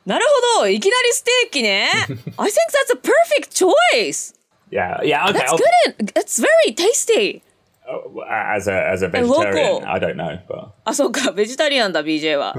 [0.05, 0.25] なる
[0.57, 4.35] ほどいきなりステーキね I think that's a perfect choice
[4.71, 5.39] Yeah, yeah, okay.
[5.39, 7.43] That's I'll- good and it's very tasty
[7.89, 9.45] oh, as a as a And local.
[9.45, 12.55] vegetarian, I don't know, but あそうかベジタリアンだ BJ は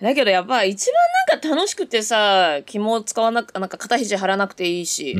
[0.00, 0.94] だけどやっぱ一番
[1.28, 5.14] なんか楽しくてさ肝使わなくなんか肩肘張らなくていいし、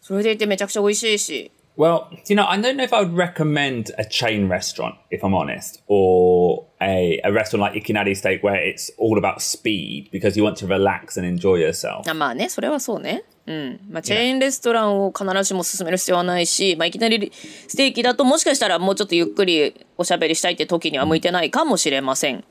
[0.00, 5.22] それでいてめちゃくちゃ美味しいし well, you know, I don't know if I would recommend a chain restaurant, if
[5.24, 10.36] I'm honest, or a a restaurant like Ikinari Steak where it's all about speed because
[10.36, 12.02] you want to relax and enjoy yourself.
[12.10, 17.31] あまあねそれはそうね うんまあチェーンレストランを必ずしも勧める必要はないし、まあ、いきなり
[17.67, 22.43] ステーキだともしかしたらもうちょっとゆっくりおしゃべりしたいって時には向いてないかもしれません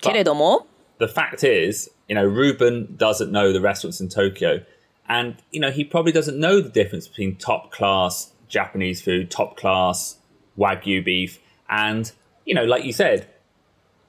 [0.00, 0.66] けれども
[0.98, 4.64] The fact is, you know, Ruben doesn't know the restaurants in Tokyo,
[5.08, 9.56] and you know he probably doesn't know the difference between top class Japanese food, top
[9.56, 10.18] class
[10.58, 12.10] wagyu beef, and
[12.44, 13.28] you know, like you said,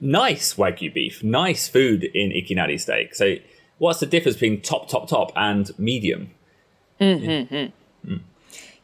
[0.00, 3.14] nice wagyu beef, nice food in Ikinari steak.
[3.14, 3.36] So,
[3.80, 6.28] what's the difference between top, top, top and medium?
[7.00, 7.72] い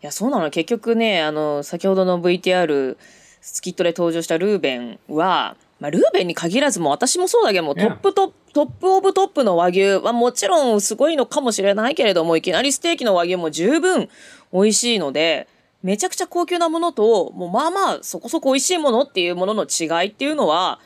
[0.00, 2.96] やそうなの結局ねあの先ほどの VTR
[3.40, 14.08] スキットで登場したルーベンは、まあ、ルーベンに限らずもう私もそうだけども、 top top top of top の和牛はもちろんすごいのかもしれないけれどもいきなりステーキの和牛も十分
[14.50, 15.46] 美味しいので
[15.82, 20.80] めちゃくちゃ高級なものともうまあまあそこそこ美味しいものっていうものの違いっていうのは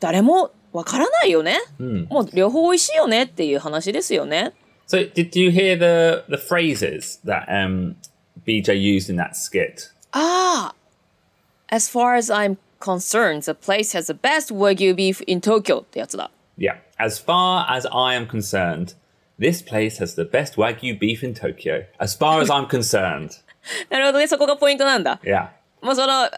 [0.00, 1.58] 誰もわからないよね、
[2.08, 4.52] もう両方美味しいよねっていう話ですよね。
[4.88, 7.96] So, did you hear the the phrases that um,
[8.46, 9.90] BJ used in that skit?
[10.12, 10.74] Ah,
[11.68, 16.30] as far as I'm concerned, the place has the best Wagyu beef in Tokyo ってやつだ。
[16.58, 16.76] Yeah.
[16.98, 18.94] As far as I am concerned,
[19.38, 21.86] this place has the best Wagyu beef in Tokyo.
[21.98, 23.40] As far as I'm concerned.
[23.88, 25.20] なるほどね、そこがポイントなんだ。
[25.24, 25.48] Yeah.
[25.80, 26.30] もうその、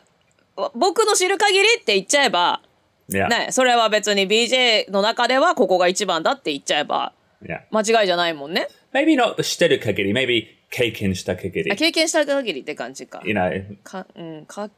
[0.75, 2.61] 僕の知る限りって言っちゃえば、
[3.09, 3.29] Yeah.
[3.29, 7.12] ね、それは別に BJ の中ではここが一番だって言っちゃえば、
[7.43, 7.61] Yeah.
[7.71, 8.69] 間違いじゃないもんね。
[8.95, 11.73] Maybe not the shiteru kagiri, maybe keiken shita kagiri.
[11.73, 13.21] あ経験した限りって感じか。
[13.25, 14.71] You know, か、うん、か、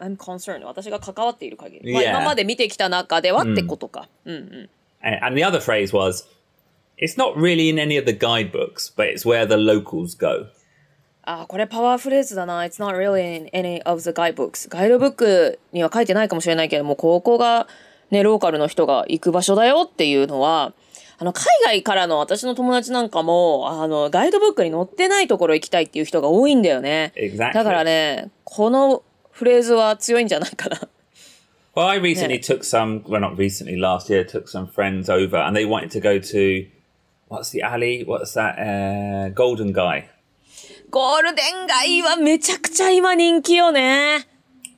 [0.00, 0.64] I'm concerned.
[0.64, 1.92] 私が関わっている限り。
[1.92, 4.08] まあ.今まで見てきた中ではってことか。
[4.24, 4.70] うんうん。
[5.00, 6.26] and the other phrase was,
[6.96, 10.48] it's not really in any of the guidebooks, but it's where the locals go.
[11.30, 12.62] あ、これパワーフレーズだな。
[12.62, 14.66] It's not really in any of the guidebooks.
[14.70, 17.68] ガイドブックには書いてないかもしれないけども、ここが
[18.10, 20.72] ね、ローカルの人が行く場所だよっていうのは、
[21.18, 27.12] あの、海外からの私の友達なんかも、あの、ガイドブックに載ってないところ行きたいっていう人が多いんだよね。
[27.14, 27.52] Exactly.
[27.52, 30.80] だからね、このフレーズは強いんじゃないかな。
[31.74, 35.66] Well, I recently took some, well, not recently, last year, took some friends over and they
[35.66, 36.66] wanted to go to,
[37.28, 38.04] what's the alley?
[38.06, 38.58] What's that?
[38.58, 40.08] Uh, Golden Guy.
[40.90, 44.26] ゴールデン街はめちゃくちゃ今人気よね。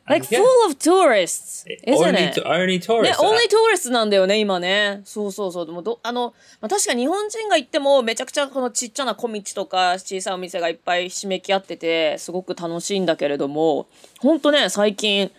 [0.08, 2.40] Like full of tourists, isn't only, it?
[2.40, 3.92] to, only ね、tourists.
[3.92, 5.02] なんだよね、今ね。
[5.04, 5.66] そうそうそう。
[5.66, 13.86] でもど、あの、まあ、確かに日本人が行っても、めちゃくちゃこのちっちゃな小道とか、小さいお店がいっぱいひしめき合ってて、すごく楽しいんだけれども、
[14.18, 15.30] ほんとね、最近、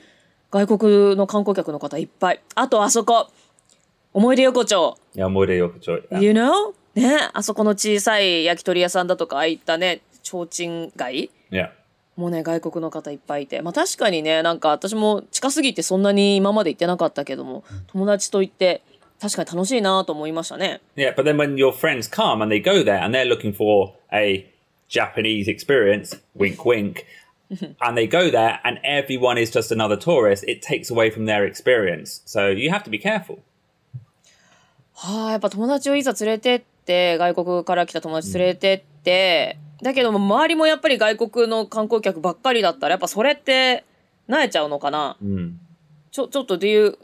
[0.51, 2.39] 外国の観光客の方いっぱい。
[2.55, 3.27] あと、あそこ、
[4.13, 4.97] 思い出横丁。
[5.15, 6.07] Yeah, Moide Yokocho.
[6.07, 6.21] Yeah.
[6.21, 6.73] You know?
[6.95, 11.71] ね、あそこの小さい焼き鳥屋さんだとか、ああいったね、提灯街 yeah.
[12.15, 18.81] もうね外国の方いっぱいいてまあ確かにねなんか私も近すぎてそんなに今まで行ってなかったけども友達と行って
[19.19, 23.93] 確かに楽しいなと思いましたね Yeah, but then when your friends come and they go there and they're looking for
[24.11, 24.45] a
[24.89, 27.05] Japanese experience, wink, wink,
[27.79, 31.45] and they go there and everyone is just another tourist, it takes away from their
[31.45, 32.21] experience.
[32.25, 33.39] So you have to be careful.
[34.93, 43.84] はあやっぱ友達をいざ連れてってって外国から来た友達連れてって、だけども周りもやっぱり外国の観光客ばっかりだったらやっぱそれって
[44.26, 45.52] なえちゃうのかな Mm.
[46.10, 46.98] ちょちょっと do you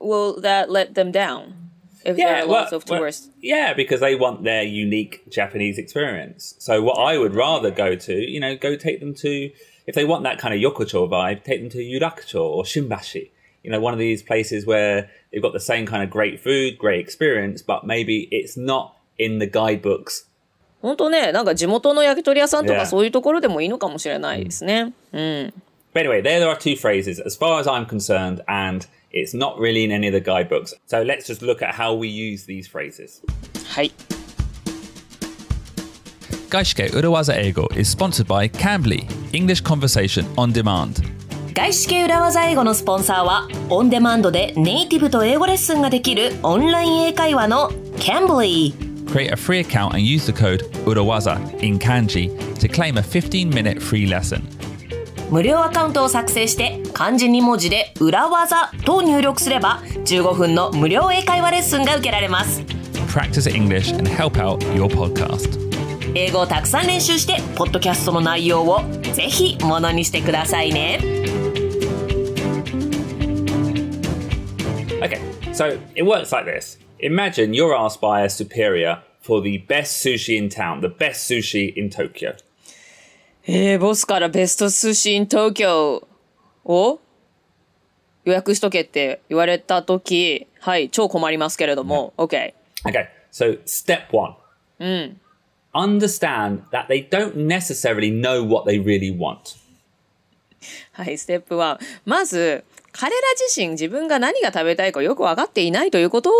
[0.00, 1.52] will that let them down
[2.04, 5.22] if there Yeah, are well, lots of well, tourists yeah, because they want their unique
[5.30, 6.54] Japanese experience.
[6.58, 9.50] So what I would rather go to, you know, go take them to
[9.86, 13.30] if they want that kind of Yokocho vibe, take them to Yurakucho or Shimbashi.
[13.64, 16.78] You know, one of these places where they've got the same kind of great food,
[16.78, 20.24] great experience, but maybe it's not in the guidebooks.
[20.81, 22.79] 本当ねなんか地元の焼き鳥屋さんと Yeah.
[22.79, 25.53] かそういうところでもいいのかもしれないですねうん、
[25.93, 29.83] But anyway, there, there are two phrases as far as I'm concerned, and it's not really
[29.83, 30.75] in any of the guidebooks.
[30.85, 33.23] So let's just look at how we use these phrases.
[33.67, 33.91] はい。
[36.49, 41.01] Gaishike Urawaza Eigo is sponsored by Cambly, English Conversation on Demand.
[41.53, 52.97] 外資系裏技英語のスポンサーはオンデマンドでネイティブと英語レッスンができるオンライン英会話の Cambly Create a free account and use the code Urawaza in kanji to claim
[52.97, 54.41] a 15 minute free lesson.
[55.29, 62.61] 無料アカウントを作成して漢字2文字で裏技と入力すれば15分の無料英会話レッスンが受けられます
[63.09, 65.57] Practice English and help out your podcast.
[66.15, 68.81] 英語をたくさん練習してポッドキャストの内容を
[69.13, 70.99] ぜひものにしてくださいね
[75.01, 75.19] Okay,
[75.53, 76.79] so it works like this.
[76.98, 81.72] Imagine you're asked by a superior for the best sushi in town, the best sushi
[81.76, 82.36] in Tokyo.
[83.44, 86.06] えー、ボスからベスト寿司 in 東京
[86.64, 87.00] を
[88.24, 94.36] 予約しとけって言われた時はい超困りますけれども、OK Okay, so step one.
[95.74, 99.56] Understand that they don't necessarily know what they really want.
[100.92, 106.32] はいステップ1まず彼ら自身自分が何が食べたいかよく分かっていないということを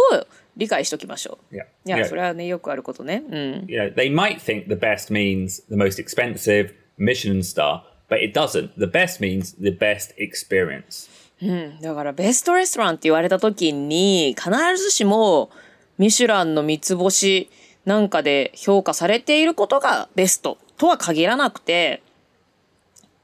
[0.58, 1.62] 理解しときましょう Yeah.
[1.86, 3.34] いやそれはねよくあることねうん
[3.68, 8.72] know, they might think the best means the most expensive Michelin star, but it doesn't.
[8.78, 11.10] The best means the best experience.
[11.82, 15.52] だからベストレストランって言われた時に必ずしも
[16.00, 17.52] ミシュランの三つ星
[17.86, 22.02] なんかで評価されていることがベストとは限らなくて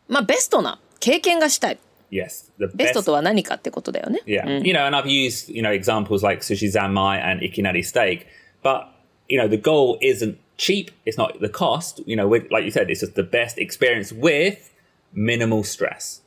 [0.07, 1.79] まあベストな経験がしたい
[2.13, 4.21] Yes, the ベス best トとは何かってことだよね。
[4.27, 8.27] Yeah, you know, and I've used you know examples like sushi zanmai and ikinari steak,
[8.63, 8.85] but
[9.27, 10.91] you know the goal isn't cheap.
[11.07, 12.03] It's not the cost.
[12.05, 14.69] You know, with, like you said, it's just the best experience with
[15.11, 16.21] minimal stress.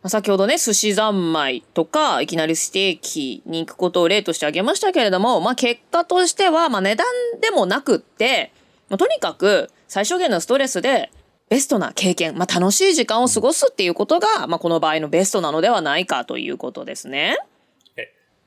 [0.00, 7.06] まあ先ほどね寿司三昧とかいきなりステーキに行くことを例として挙げましたけれども、まあ、結果としては、まあ、値段
[7.40, 8.52] でもなくって、
[8.88, 11.10] まあ、とにかく最小限のストレスで
[11.48, 17.36] ベストな経験、まあ、楽しい時間を過ごすっていうことが、まあ、この場合のベストなのではないかということですね。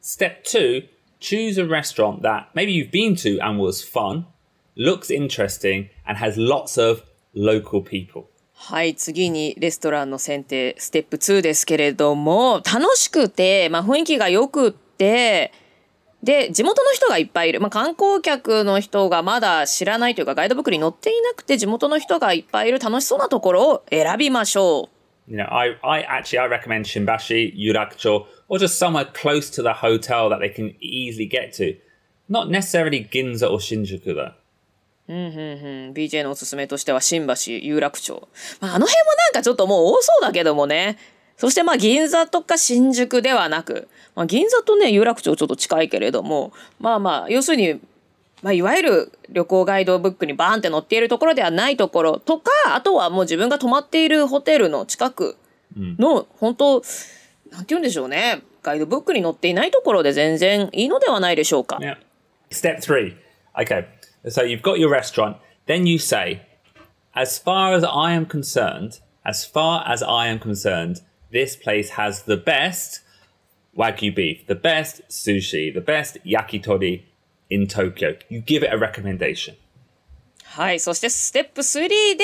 [0.02, 0.88] Step two:
[1.20, 4.26] choose a restaurant that maybe you've been to and was fun,
[4.76, 7.04] looks interesting, and has lots of
[7.36, 8.26] local people.
[8.54, 15.52] はい、次にレストランの選定、ステップ2ですけれども、楽しくて、まあ、雰囲気が良くって、
[16.24, 17.62] で、地元の人がいっぱいいる。
[17.62, 25.02] まあ、観光客の人がまだ知らないというか、ガイドブックに載っていなくて、地元の人がいっぱいいる楽しそうなところを選びましょう。
[25.32, 30.30] You know, I, I actually I recommend Shimbashi, Yurakucho, or just somewhere close to the hotel
[30.30, 31.78] that they can easily get to.
[32.30, 34.34] Not necessarily Ginza or Shinjuku though.
[35.08, 38.30] うん、BJ のおすすめとしては新橋有楽町、
[38.62, 40.98] まあ、あの辺もなんかちょっともう多そうだけどもね
[41.42, 47.82] そしてまあ銀座とか新宿ではなく、まあ、銀座とね有楽町ちょっと近いけれどもまあまあ要するに、
[48.44, 55.36] まあ、いわゆる旅行ガイドブックにバーンって載っているところではないところとかあとはもう自分が泊まっているホテルの近く
[55.76, 56.84] の、本当
[57.50, 61.80] なんて言うんでしょうねガイドブックに載っていないところで全然いいのではないでしょうか。
[61.82, 61.98] Yeah.
[62.52, 63.16] Step three.
[63.58, 63.88] Okay.
[64.28, 65.38] So you've got your restaurant.
[65.66, 66.42] Then you say,
[67.16, 72.24] as far as I am concerned, as far as I am concerned, this place has
[72.24, 73.02] the best
[73.78, 77.04] wagyu beef, the best sushi, the best yakitori
[77.50, 78.16] in Tokyo.
[78.30, 79.56] You give it a recommendation.
[80.44, 80.80] はい。
[80.80, 82.24] そしてステップ3で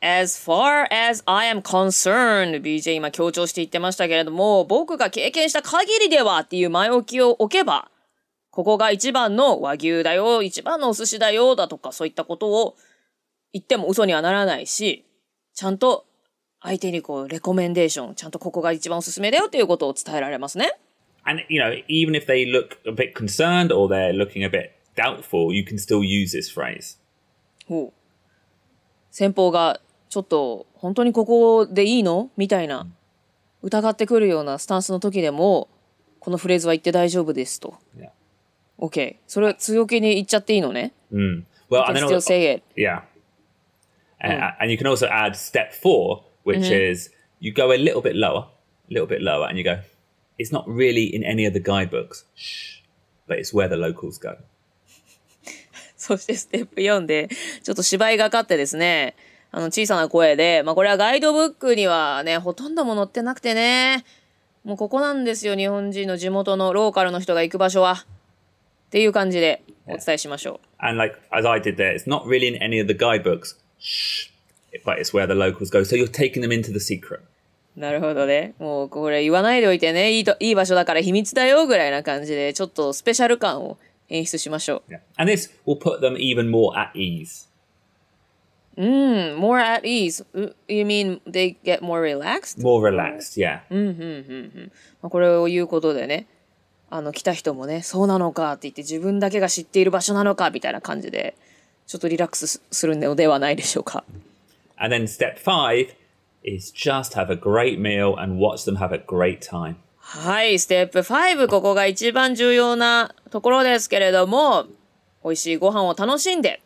[0.00, 7.90] As far as I am concerned BJ 今強調して言ってましたけれども僕が経験した限りではっていう前置きを置けば
[8.50, 12.76] ここが一番の和牛だよ一番のお寿司だよだとかそういったことを
[13.52, 15.04] 言っても嘘にはならないし
[15.52, 16.06] ちゃんと
[16.60, 20.72] 相手にこうレコメンデーションちゃんとここが一番おすすめだよっていうことを伝えられますね。
[21.24, 25.52] And, you know, even if they look a bit concerned or they're looking a bit doubtful,
[25.54, 26.98] you can still use this phrase.
[27.66, 27.92] ほう
[29.10, 32.86] 先方がちょっと本当にここでいいのみたいな
[33.62, 35.68] 疑ってくるようなスタンスの時でも
[36.20, 38.10] このフレーズは言って大丈夫ですと Yeah.
[38.78, 39.16] OK。
[39.26, 40.92] それ強気に言っちゃっていいのね。
[41.12, 41.44] Mm.
[41.70, 42.62] Well, You can and still say it.
[42.76, 43.02] yeah,
[44.20, 48.16] A- and you can also add step four, which is you go a little bit
[48.16, 48.46] lower,
[48.90, 49.80] a little bit lower, and you go.
[50.38, 52.80] It's not really in any of the guidebooks, shh,
[53.26, 54.36] but it's where the locals go.
[55.96, 57.28] そしてステップ4で、
[57.62, 59.14] ちょっと芝居がかってですね、
[59.50, 64.04] あの小さな声で、まあこれはガイドブックにはね、ほとんども載ってなくてね、
[64.64, 68.04] もうここなんですよ、日本人の地元のローカルの人が行く場所は。
[68.88, 74.30] っていう感じでお伝えしましょ And like as I did there, it's not really in any of the guidebooks, shh,
[74.84, 75.82] but it's where the locals go.
[75.84, 77.20] So you're taking them into the secret.
[77.76, 77.80] う。
[77.80, 78.54] なるほどね。
[78.58, 85.00] もうこれ言わないでおいてね、いいと、いい場所だから秘密だよぐらいな感じで、ちょっとスペシャル感を演出しましょ Yeah.
[85.16, 87.48] And this will put them even more at ease.
[88.76, 88.82] う。
[88.82, 90.24] うん、more at ease.
[90.68, 92.60] You mean they get more relaxed?
[92.62, 93.60] More relaxed, yeah.
[95.02, 96.26] まあこれを言うことでね、
[96.90, 101.36] あの、来た人もね、そうなのかって言って自分だけが知っている場所なのかみたいな感じで、
[101.86, 104.04] ちょっとリラックスすするのではないでしょうか。
[104.77, 105.93] And then step five
[106.43, 109.75] is just have a great meal and watch them have a great time.
[110.03, 114.65] はい、ステップ5、ここが一番重要なところですけれども、
[115.23, 116.61] 美味しいご飯を楽しんで、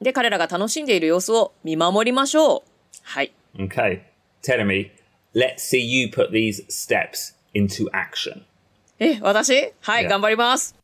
[0.00, 2.62] で、彼らが楽しんでいる様子を見守りましょう。
[3.02, 3.32] はい。
[3.56, 4.00] Okay.
[4.42, 4.90] Teremi,
[5.34, 8.42] let's see you put these steps into action.
[8.98, 10.08] え、私はい、 Yeah.
[10.08, 10.74] 頑張ります。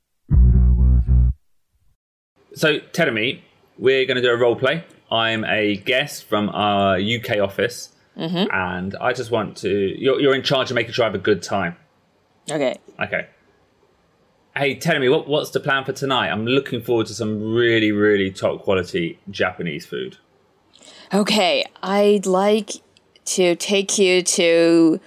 [2.55, 3.41] So, Teremi,
[3.81, 4.85] we're going to do a role play.
[5.12, 9.70] I'm a guest from our UK office, and I just want to.
[9.70, 11.76] You're, you're in charge of making sure I have a good time.
[12.52, 12.78] Okay.
[13.02, 13.28] Okay.
[14.58, 16.30] Hey, Teremi, what, what's the plan for tonight?
[16.30, 20.18] I'm looking forward to some really, really top quality Japanese food.
[21.14, 22.72] Okay, I'd like
[23.26, 25.00] to take you to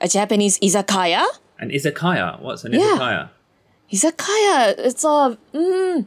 [0.00, 1.24] a Japanese izakaya.
[1.58, 2.40] An izakaya?
[2.42, 2.80] What's an Yeah.
[2.80, 3.30] izakaya?
[3.90, 6.06] Izakaya, it's a mm,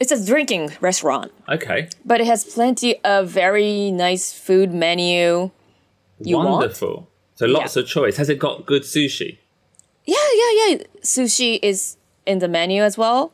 [0.00, 1.88] it's a drinking restaurant, Okay.
[2.04, 5.50] but it has plenty of very nice food menu.
[6.20, 6.50] You want?
[6.50, 7.08] Wonderful.
[7.36, 7.82] So lots Yeah.
[7.82, 8.16] of choice.
[8.16, 9.38] Has it got good sushi?
[10.06, 10.76] Yeah, yeah, yeah.
[11.02, 11.96] Sushi is
[12.26, 13.32] in the menu as well.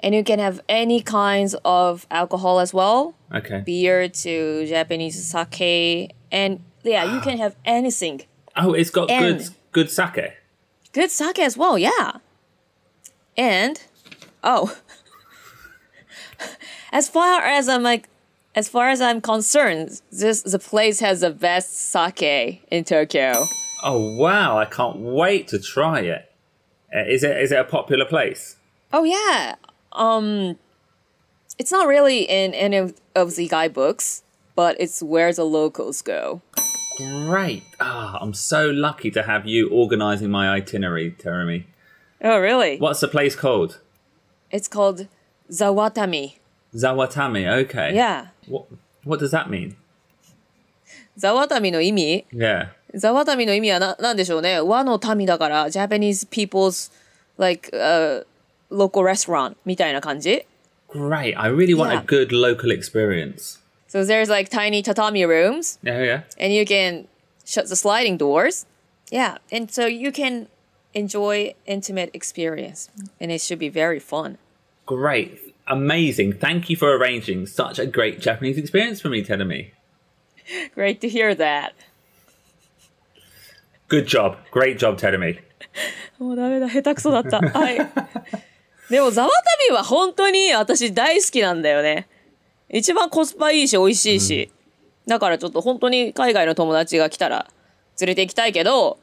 [0.00, 3.14] And you can have any kinds of alcohol as well.
[3.34, 3.62] Okay.
[3.64, 6.12] Beer to Japanese sake.
[6.30, 8.22] And yeah, you can have anything.
[8.56, 10.32] Oh, it's got And- good good sake.
[10.92, 12.12] Good sake as well, yeah.
[13.36, 13.80] And
[14.42, 14.76] oh,
[16.92, 18.08] as far as I'm like,
[18.54, 23.44] as far as I'm concerned, this the place has the best sake in Tokyo.
[23.82, 24.58] Oh wow!
[24.58, 26.32] I can't wait to try it.
[26.94, 28.56] Uh, is it is it a popular place?
[28.92, 29.56] Oh yeah.
[29.92, 30.58] Um,
[31.58, 34.22] it's not really in any of, of the guidebooks,
[34.54, 36.42] but it's where the locals go.
[36.96, 37.62] Great!
[37.80, 41.64] Ah, I'm so lucky to have you organising my itinerary, Teremi.
[42.22, 42.78] Oh really?
[42.78, 43.80] What's the place called?
[44.50, 45.08] It's called
[45.49, 46.37] Zawatami.
[46.75, 47.63] Zawatami.
[47.65, 47.93] Okay.
[47.95, 48.27] Yeah.
[48.47, 48.65] What
[49.03, 49.75] What does that mean?
[51.17, 52.69] Zawatami の意味 Yeah.
[52.93, 54.59] ザワタミの意味はな、なんでしょうね。
[54.59, 56.91] 和の民だから、Japanese people's,
[57.37, 58.25] like, uh,
[58.69, 60.45] local restaurant みたいな感じ
[60.89, 61.37] Great.
[61.39, 61.99] I really want Yeah.
[61.99, 63.59] a good local experience.
[63.87, 66.21] So there's like tiny tatami rooms, Yeah, yeah.
[66.37, 67.07] and you can
[67.45, 68.65] shut the sliding doors.
[69.09, 70.47] Yeah, and so you can
[70.93, 72.89] enjoy intimate experience,
[73.21, 74.37] and it should be very fun.
[74.86, 75.54] Great.
[75.66, 76.34] Amazing.
[76.34, 79.72] Thank you for arranging such a great Japanese experience for me, Teremi.
[80.74, 81.72] Great to hear that.
[83.88, 84.36] Good job.
[84.50, 85.40] Great job, Teremi.
[86.18, 87.40] もうダメだ、下手くそだった。
[87.40, 87.76] はい。
[88.88, 89.34] でも、ザワタ
[89.68, 92.06] ミは本当に私大好きなんだよね。
[92.70, 94.50] 一番コスパいいし、美味しいし。
[95.06, 97.46] だからちょっと本当に海外の友達が来たら
[98.00, 98.98] 連れて行きたいけど、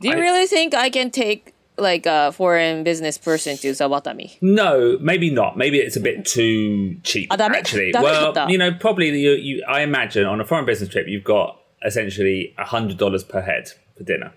[0.00, 4.37] Do you はい really think I can take like a foreign business person to Zawatami?
[4.41, 5.57] No, maybe not.
[5.57, 7.29] Maybe it's a bit too cheap.
[7.31, 7.57] Ah, damn it.
[7.57, 8.51] actually, Damn it, well, damn it.
[8.51, 9.63] you know, probably you, you.
[9.67, 13.69] I imagine on a foreign business trip, you've got essentially a hundred dollars per head
[13.97, 14.33] for dinner.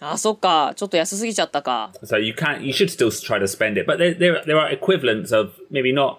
[0.00, 0.72] あ、そっか。
[0.74, 1.92] ちょっと安すぎちゃったか。
[2.02, 2.62] So you can't.
[2.62, 5.92] You should still try to spend it, but there, there, there are equivalents of maybe
[5.94, 6.18] not,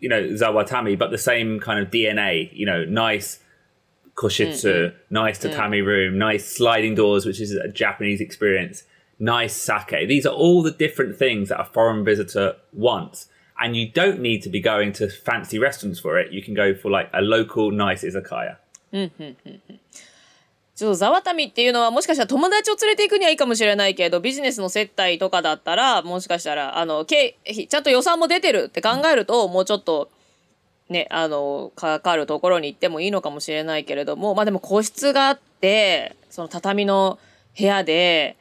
[0.00, 2.48] you know, zawatami, but the same kind of DNA.
[2.52, 3.40] You know, nice
[4.14, 8.84] koshitsu, nice tatami room, nice sliding doors, which is a Japanese experience,
[9.19, 10.07] Nice sake.
[10.07, 13.29] These are all the different things that a foreign visitor wants.
[13.59, 16.31] And you don't need to be going to fancy restaurants for it.
[16.31, 18.57] You can go for like a local nice izakaya.
[20.77, 30.11] ちょっとザワタミっていうのはもしかしたら友達を連れて行くにはいいかもしれないけどビジネスの接待とかだったらもしかしたらあの経費ちゃんと予算も出てるって考えるともうちょっと
[30.87, 37.17] ねあのかかるところに行ってもいいのかもしれないけれどもまあでも個室があってその畳の
[37.57, 38.37] 部屋で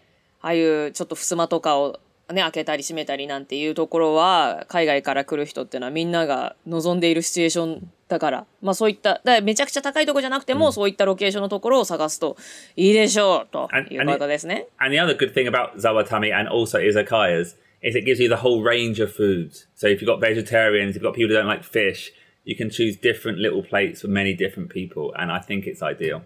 [0.46, 1.98] ああいうちょっと襖とかを
[2.32, 12.36] ね開けたり閉めたりなんていうところは海外から来る人っていうのはみんなが望んでいるシチュエーションだからまあそういっただめちゃくちゃ高いところじゃなくても、そういったロケーションのところを探すと
[12.76, 14.68] いいでしょうと And- いう and ことですね。
[14.78, 18.62] And the other good thing about Zawatami and also izakayas is it gives you the whole
[18.62, 19.66] range of foods.
[19.74, 22.12] So if you've got vegetarians, if you've got people who don't like fish,
[22.44, 25.12] you can choose different little plates for many different people.
[25.18, 26.22] And I think it's ideal.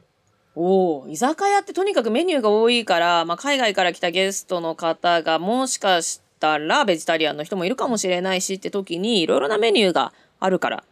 [0.56, 10.84] おお居酒屋ってとにかくメニューが多いから、まあ、海外から来たゲストの方がもしかしたらベジタリアンの人もいるかもしれないしって時にいろいろなメニューがあるから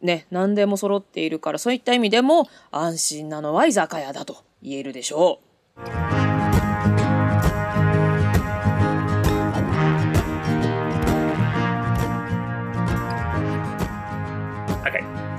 [0.00, 5.40] ね何でも揃っているからそういった意味でも安心なのは居酒屋だと言えるでしょ
[6.22, 6.25] う。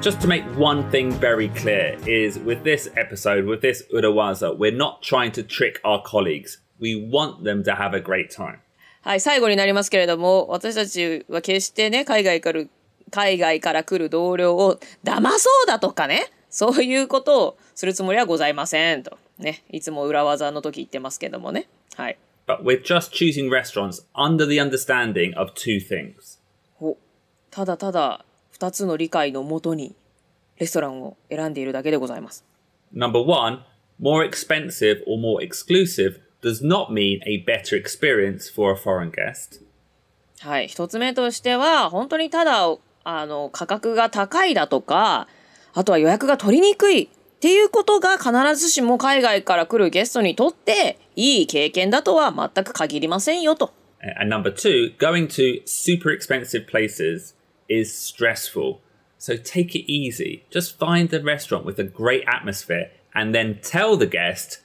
[0.07, 4.76] just to make one thing very clear is with this episode, with this Urawaza, we're
[4.76, 6.59] not trying to trick our colleagues.
[6.80, 8.59] We want them to have a great time.
[9.03, 12.64] はい、最後になりますけれども、私たちは決してね、海外から、
[13.11, 19.18] 海外から来る同僚を騙そうだとかね、そういうことをするつもりはございませんと。
[19.38, 21.68] ね、いつも裏技の時言ってますけどもね。
[21.97, 22.18] はい。
[22.47, 26.38] But we're just choosing restaurants under the understanding of two things.
[26.78, 26.97] ほ
[27.51, 28.24] ただただ
[28.60, 29.95] 2つの理解のもとに
[30.58, 32.45] レストランを選んでいるだけでございます。
[32.93, 33.60] Number one,
[34.01, 39.62] more expensive or more exclusive does not mean a better experience for a foreign guest.
[40.39, 40.68] はい。
[40.68, 45.28] 一つ目としては、本当にただ、あの、価格が高いだとか、
[45.74, 47.08] あとは予約が取りにくいっ
[47.39, 53.72] ていうことが必ずしも海外から来るゲストにとっていい経験だとは全く限りませんよと。
[54.20, 57.36] And number two, going to super expensive places
[57.70, 58.80] is stressful.
[59.18, 60.43] So take it easy.
[60.51, 64.61] Just find the restaurant with a great atmosphere and then tell the guest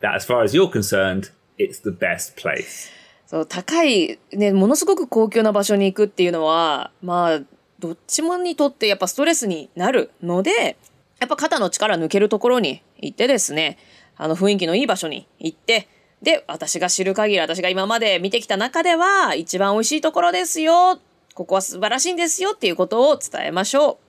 [0.00, 2.90] that, as far as you're concerned, it's the best place.
[3.26, 7.40] そう、高い、ね、ものすごく高級な場所に行くっていうのは、まあ、
[7.78, 10.76] どっちもにとってやっぱストレスになるので、
[11.20, 13.78] やっぱ肩の力抜けるところに行ってですね、
[14.16, 15.88] あの雰囲気のいい場所に行って、
[16.22, 20.98] で、私が知る限り、私が今まで見てきた中では、一番美味しいところですよ。
[21.38, 24.00] ここは素晴らしいんですよっていうことを伝えましょ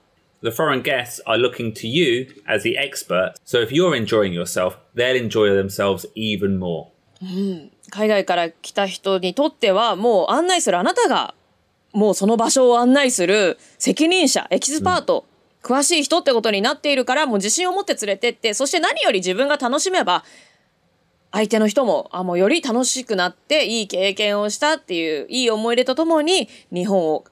[0.42, 0.50] う。
[0.50, 3.34] The foreign guests are looking to you as the expert.
[3.44, 6.88] So if you're enjoying yourself, they'll enjoy themselves even more.
[7.90, 11.34] 海外から来た人にとってはもう案内するあなたが
[11.92, 15.24] もうその場所を案内する責任者エキスパート、
[15.62, 20.24] 詳しい人ってことになっているからもう自信を持って連れてってそして何より自分が楽しめば
[21.32, 27.24] 相手の人もあもうより楽しくなっていい経験をしたっていういい思い出とともに日本を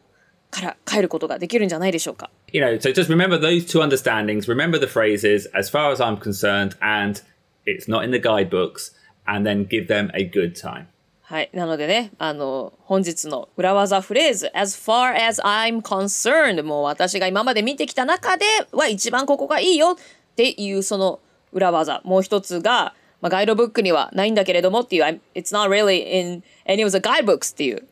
[0.50, 2.30] から帰ることができるんじゃないでしょうか。
[2.52, 4.48] You know, so just remember those two understandings.
[4.48, 7.20] Remember the phrases, as far as I'm concerned, and
[7.66, 8.94] it's not in the guidebooks,
[9.26, 10.86] and then give them a good time.
[11.20, 11.50] はい。
[11.52, 21.20] なのでね、あの、本日の裏技フレーズ、as far as I'm concerned もう私が今まで見てきた中では一番ここがいいよっていうその
[21.52, 22.00] 裏技。
[22.04, 27.82] もう一つが、まあ、ガイドブックにはないんだけれどもっていう、it's not really in any of the guidebooks っていう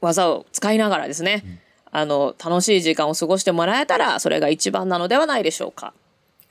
[0.00, 1.60] 技を使いながらですね、
[1.90, 5.94] あの、楽しい時間を過ごしてもらえたら、それが一番なのではないでしょうか。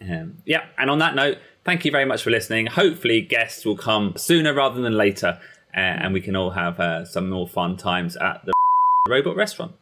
[0.01, 2.67] Um, yeah, and on that note, thank you very much for listening.
[2.67, 5.37] Hopefully, guests will come sooner rather than later,
[5.75, 8.53] uh, and we can all have uh, some more fun times at the
[9.09, 9.73] robot restaurant.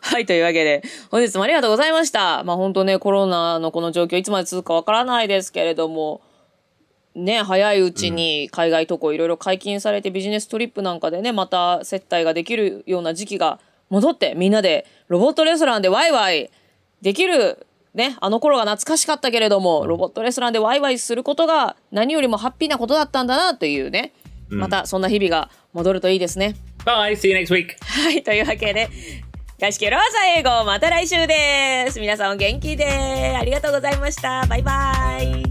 [0.00, 2.42] はい、というわけで、本日もありがとうございました。
[2.44, 6.20] まあ本当ね、コロナのこの状況いつまで続くかわからないですけれども、
[7.14, 16.50] ね、早いうちに海外渡航いろいろ解禁されてビジネストリップなんかでね、また接待ができるような時期が戻って、みんなでロボットレストランでワイワイ
[17.02, 24.12] できる、ね、あの頃が懐かしかったけれども、ロボットレストランでワイワイすることが何よりもハッピーなことだったんだなというね、
[24.48, 26.54] またそんな日々が戻るといいですね。
[26.84, 27.14] Bye.
[27.14, 27.76] See you next week.
[27.82, 28.88] はい、というわけで、
[29.58, 32.00] 外資系ローザ英語、また来週です。
[32.00, 34.46] 皆さんお元気で、ありがとうございました。
[34.46, 35.42] バイバイ。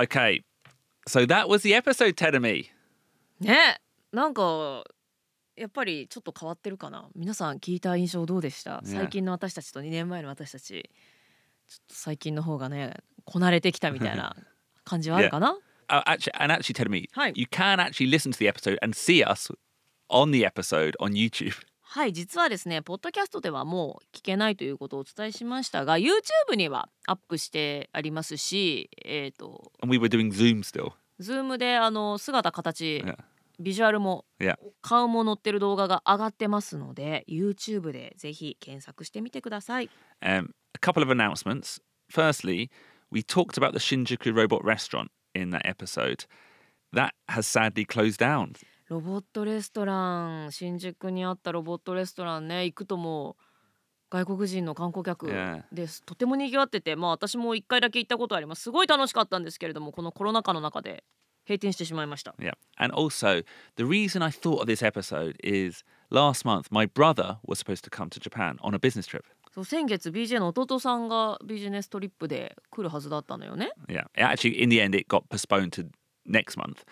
[0.00, 0.42] Okay,
[1.06, 2.70] so that was the episode, Tedemi.
[3.40, 3.80] ね、
[4.12, 4.84] なんか、
[5.56, 7.10] やっぱりちょっと変わってるかな。
[7.14, 10.88] 皆さん聞いた印象どうでした、ね最近の私たちと2年前の私たち、
[11.68, 12.94] ちょっと最近の方がね、
[13.24, 14.34] こなれてきたみたいな
[14.84, 15.56] 感じはあるかな
[15.90, 17.32] Oh, actually, and actually, Tedemi, Hi.
[17.34, 19.50] you can actually listen to the episode and see us
[20.10, 21.52] on the episode on YouTube.
[21.80, 30.92] はい実はですねポッドキャストではもう聞けないということをお伝えしましたが YouTube にはアップしてありますしえっ、と And we were doing Zoom still.
[31.18, 33.16] Zoom であの姿形 Yeah.
[33.58, 34.56] ビジュアルも Yeah.
[34.82, 39.90] 顔も載ってる動画が上がってますので YouTube でぜひ検索してみてください
[40.22, 41.80] Um, a couple of announcements.
[42.10, 42.70] Firstly,
[43.10, 46.24] we talked about the Shinjuku Robot Restaurant in that episode.
[46.94, 48.52] That has sadly closed down.
[48.88, 53.42] ロボットレストラン新宿にあったロボットレストランね行くともう
[54.10, 55.26] 外国人の観光客.
[55.72, 61.04] ですとても賑わっててまあ私も一回だけ行ったことありますすごい楽しかったんですけれどもこのコロナ禍の中で
[61.47, 62.53] 閉店してしまいました Yeah.
[62.77, 63.43] And also,
[63.75, 67.89] the reason I thought of this episode is last month my brother was supposed to
[67.89, 69.23] come to Japan on a business trip.
[69.53, 74.05] そう先月 BJ の弟さんがビジネストリップで来るはずだったのよね Yeah.
[74.15, 75.87] Actually, in the end, it got postponed to
[76.25, 76.83] next month.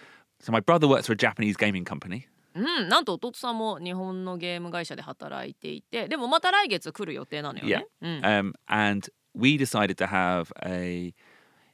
[0.42, 2.28] So my brother works for a Japanese gaming company.
[2.54, 11.14] うんなんと弟さんも日本のゲーム会社で働いていてでもまた来月来る予定なのよね、うん Um, and we decided to have a.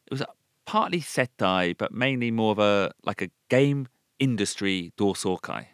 [0.06, 0.28] It was a
[0.73, 3.87] partly setai, but mainly more of a like a game
[4.19, 5.67] industry doorsokai.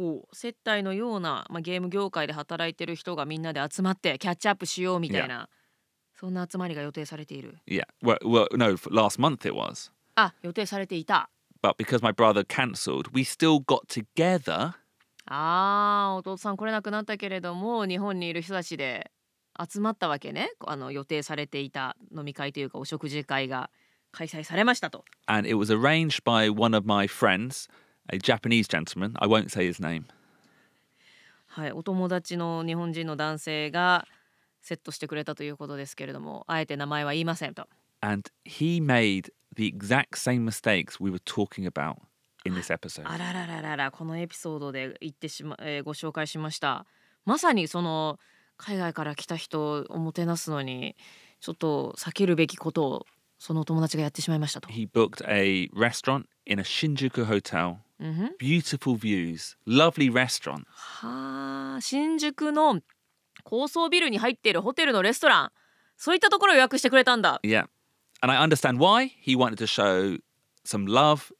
[0.00, 5.48] お接待のような、まあ、ゲーム業界で働いてる人がみんなで集まってキャッチアップしようみたいな、
[6.14, 7.82] そんな集まりが予定されている Yeah.
[8.00, 9.90] Well, well, no, last month it was.
[10.14, 11.28] あ予定されていた
[11.60, 14.74] But because my brother cancelled, we still got together
[15.26, 19.10] あー弟さん来れなくなったけれども日本にいる人たちで
[19.58, 23.70] 集まったわけねあの予定されていた飲み会というかお食事会が
[24.12, 27.68] 開催されましたと and it was arranged by one of my friends,
[28.10, 29.12] a Japanese gentleman.
[29.18, 30.04] I won't say his name.
[31.46, 34.06] はいお友達の日本人の男性が
[34.60, 37.66] セットしてくれたということですけれどもあえて名前は言いませんと
[38.00, 41.96] And he made the exact same mistakes we were talking about
[42.44, 43.08] in this episode.
[43.08, 46.86] あらららららこのエピソードで言ってしま、えーご紹介しました
[47.24, 48.18] まさにその
[48.56, 50.96] 海外から来た人をもてなすのに
[51.40, 53.06] ちょっと避けるべきことを
[53.38, 54.68] そのお友達がやってしまいましたと。
[54.68, 57.76] He booked a restaurant in a Shinjuku hotel.
[58.00, 60.64] うんふん Beautiful views, lovely restaurant.
[60.74, 62.80] はあ新宿の
[63.44, 65.50] 高層ビルに入っているホテルのレストラン
[65.96, 67.66] そういったところを予約してくれたんだ Yeah.
[68.20, 69.10] And I understand why.
[69.24, 70.18] He wanted to show
[70.64, 71.30] some love,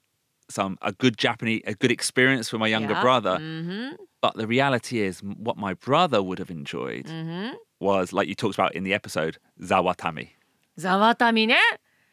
[0.49, 3.37] some a good Japanese, a good experience for my younger いや brother.
[3.37, 8.35] うんふん But the reality is, what my brother would have enjoyed うんふん was, like you
[8.35, 10.29] talked about in the episode, zawatami.
[10.77, 11.57] ざわたみね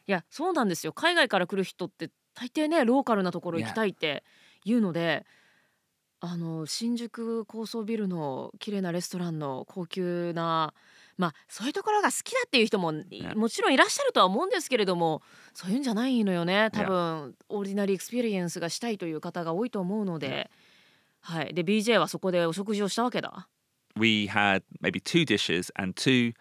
[0.06, 0.92] いやそうなんですよ。
[0.92, 4.22] 海外から来る人って大抵ねローカルなところ行きたいって
[4.64, 5.26] 言うので
[6.20, 10.72] あの新宿高層ビルの綺麗なレストランの高級な
[11.16, 12.92] まあそういうところが好きだっていう人も
[13.34, 15.22] もちろんいらっしゃるとは思うんですけれども
[15.54, 16.70] そういうんじゃないのよね。
[16.72, 20.50] 多分 ordinary experience がしたいという方が多いと思うので、
[21.20, 21.54] はい。
[21.54, 23.48] で BJ はそこでお食事をしたわけだ
[23.96, 26.34] ？We had maybe two dishes and two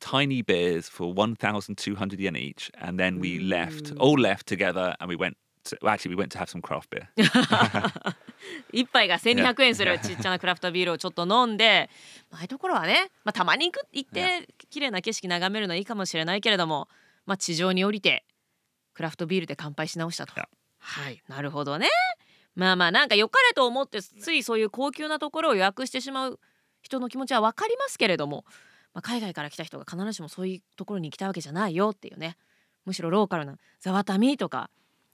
[0.00, 2.70] tiny beers for 1,200 yen each.
[2.80, 6.30] And then we left, all left together, and we went to, well, actually, we went
[6.32, 7.08] to have some craft beer.
[8.72, 11.90] 一杯が1200円する.ちっちゃなクラフトビールをちょっと飲んで、
[12.30, 16.88] まあああいうところはね、まあ、たまに行く行って綺麗な景色眺めるのはいいかもしれないけれども、
[17.24, 18.24] まあ、地上に降りて
[18.94, 20.34] クラフトビールで乾杯し直したと。
[20.78, 21.88] はいなるほどね。
[22.54, 26.40] まあまあなんか良かれと思ってついそういう高級なところを予約してしまう
[26.80, 28.44] 人の気持ちは分かりますけれども、
[28.96, 32.38] まあ、海外から来た人が必ずしもそういうところに行きたいわけじゃないよっていうね。
[32.86, 34.70] むしろローカルなざわたみとか。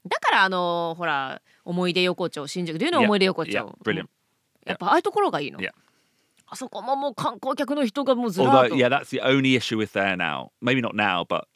[0.06, 4.06] だからあのほら思い出横丁新宿でいうの思い出横丁、yeah.
[4.64, 5.70] やっぱああいうところがいいの、Yeah.
[6.46, 10.50] あそこももう観光客の人がもうずらーっ Although, と yeah, that's the only issue with there now.
[10.62, 11.46] Maybe not now, but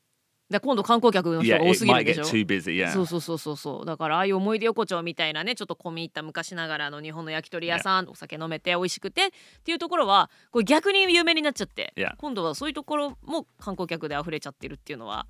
[0.48, 2.76] で今度観光客の人 yeah, が多すぎるでしょ？too busy.
[2.76, 2.92] Yeah.
[2.92, 9.30] そうそうそうそうそうだからああいう思い出横丁みたいなねちょっと込み入った昔ながらの日本の焼き鳥屋さん、お酒飲めて美味しくてっ
[9.64, 12.14] ていうところはこれ逆に有名になっちゃって、Yeah.
[12.18, 15.26] 今度はそういうところも観光客で溢れちゃってるっていうのは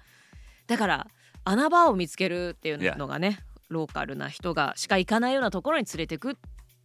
[0.66, 1.06] だから
[1.44, 3.38] 穴場を見つけるっていうのがね、
[3.68, 6.34] ローカルな人がしか行かないようなところに連れてくっ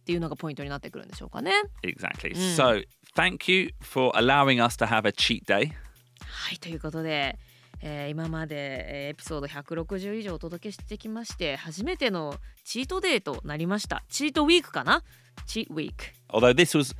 [0.04, 1.52] ていうのがポイントになってくるんでしょうかね。
[1.82, 2.34] Exactly.
[2.34, 2.56] Mm.
[2.56, 5.72] So, thank you for allowing us to have a cheat day.
[6.20, 7.38] はいということで、
[7.82, 15.02] えー今まで、えーエピソード160以上お届けしてきまして初めてのチートデーとなりましたチートウィークかな
[15.46, 16.94] チートウィーク Although this was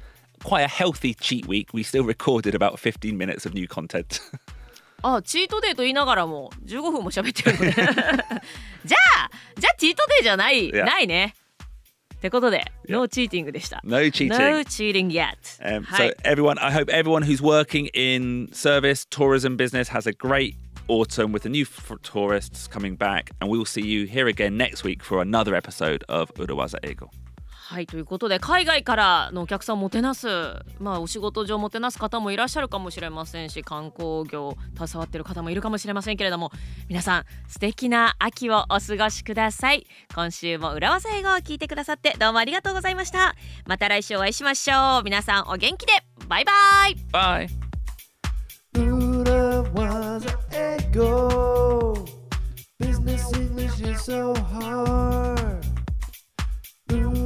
[0.44, 4.20] quite a healthy cheat week, we still recorded about 15 minutes of new content.
[5.04, 10.84] あチートデーと言いながらも15分も喋ってるのねじゃあじゃあチートデーじゃない、Yeah.
[10.84, 11.34] ないね
[12.14, 12.92] ってことで、Yeah.
[12.92, 14.28] ノーチーティングでした no cheating.
[14.28, 19.90] No cheating yet、Um, はい So, everyone, I hope everyone who's working in service, tourism business
[19.92, 20.54] has a great
[20.92, 21.64] autumn with the new
[22.02, 23.30] tourists coming back.
[23.40, 27.10] And we will see you here again next week for another episode of Urawaza Ego.
[27.72, 30.26] はいということで海外からのお客さんをもてなす
[30.78, 36.50] まあお仕事上もてなす方もいらっしゃるかもしれませんし観光業携わってる方もいるかもしれませんけれども
[36.90, 43.36] 皆さん素敵な秋をお過ごしください今週も裏技英語を聞いてくださってどうもありがとうございました
[43.66, 45.92] また来週お会いしましょう皆さんお元気で
[46.28, 46.52] バイバ
[46.88, 47.46] イ Bye.
[47.46, 47.61] Buddha
[50.92, 52.06] go.
[52.78, 55.66] Business English is so hard.
[56.92, 57.21] Ooh.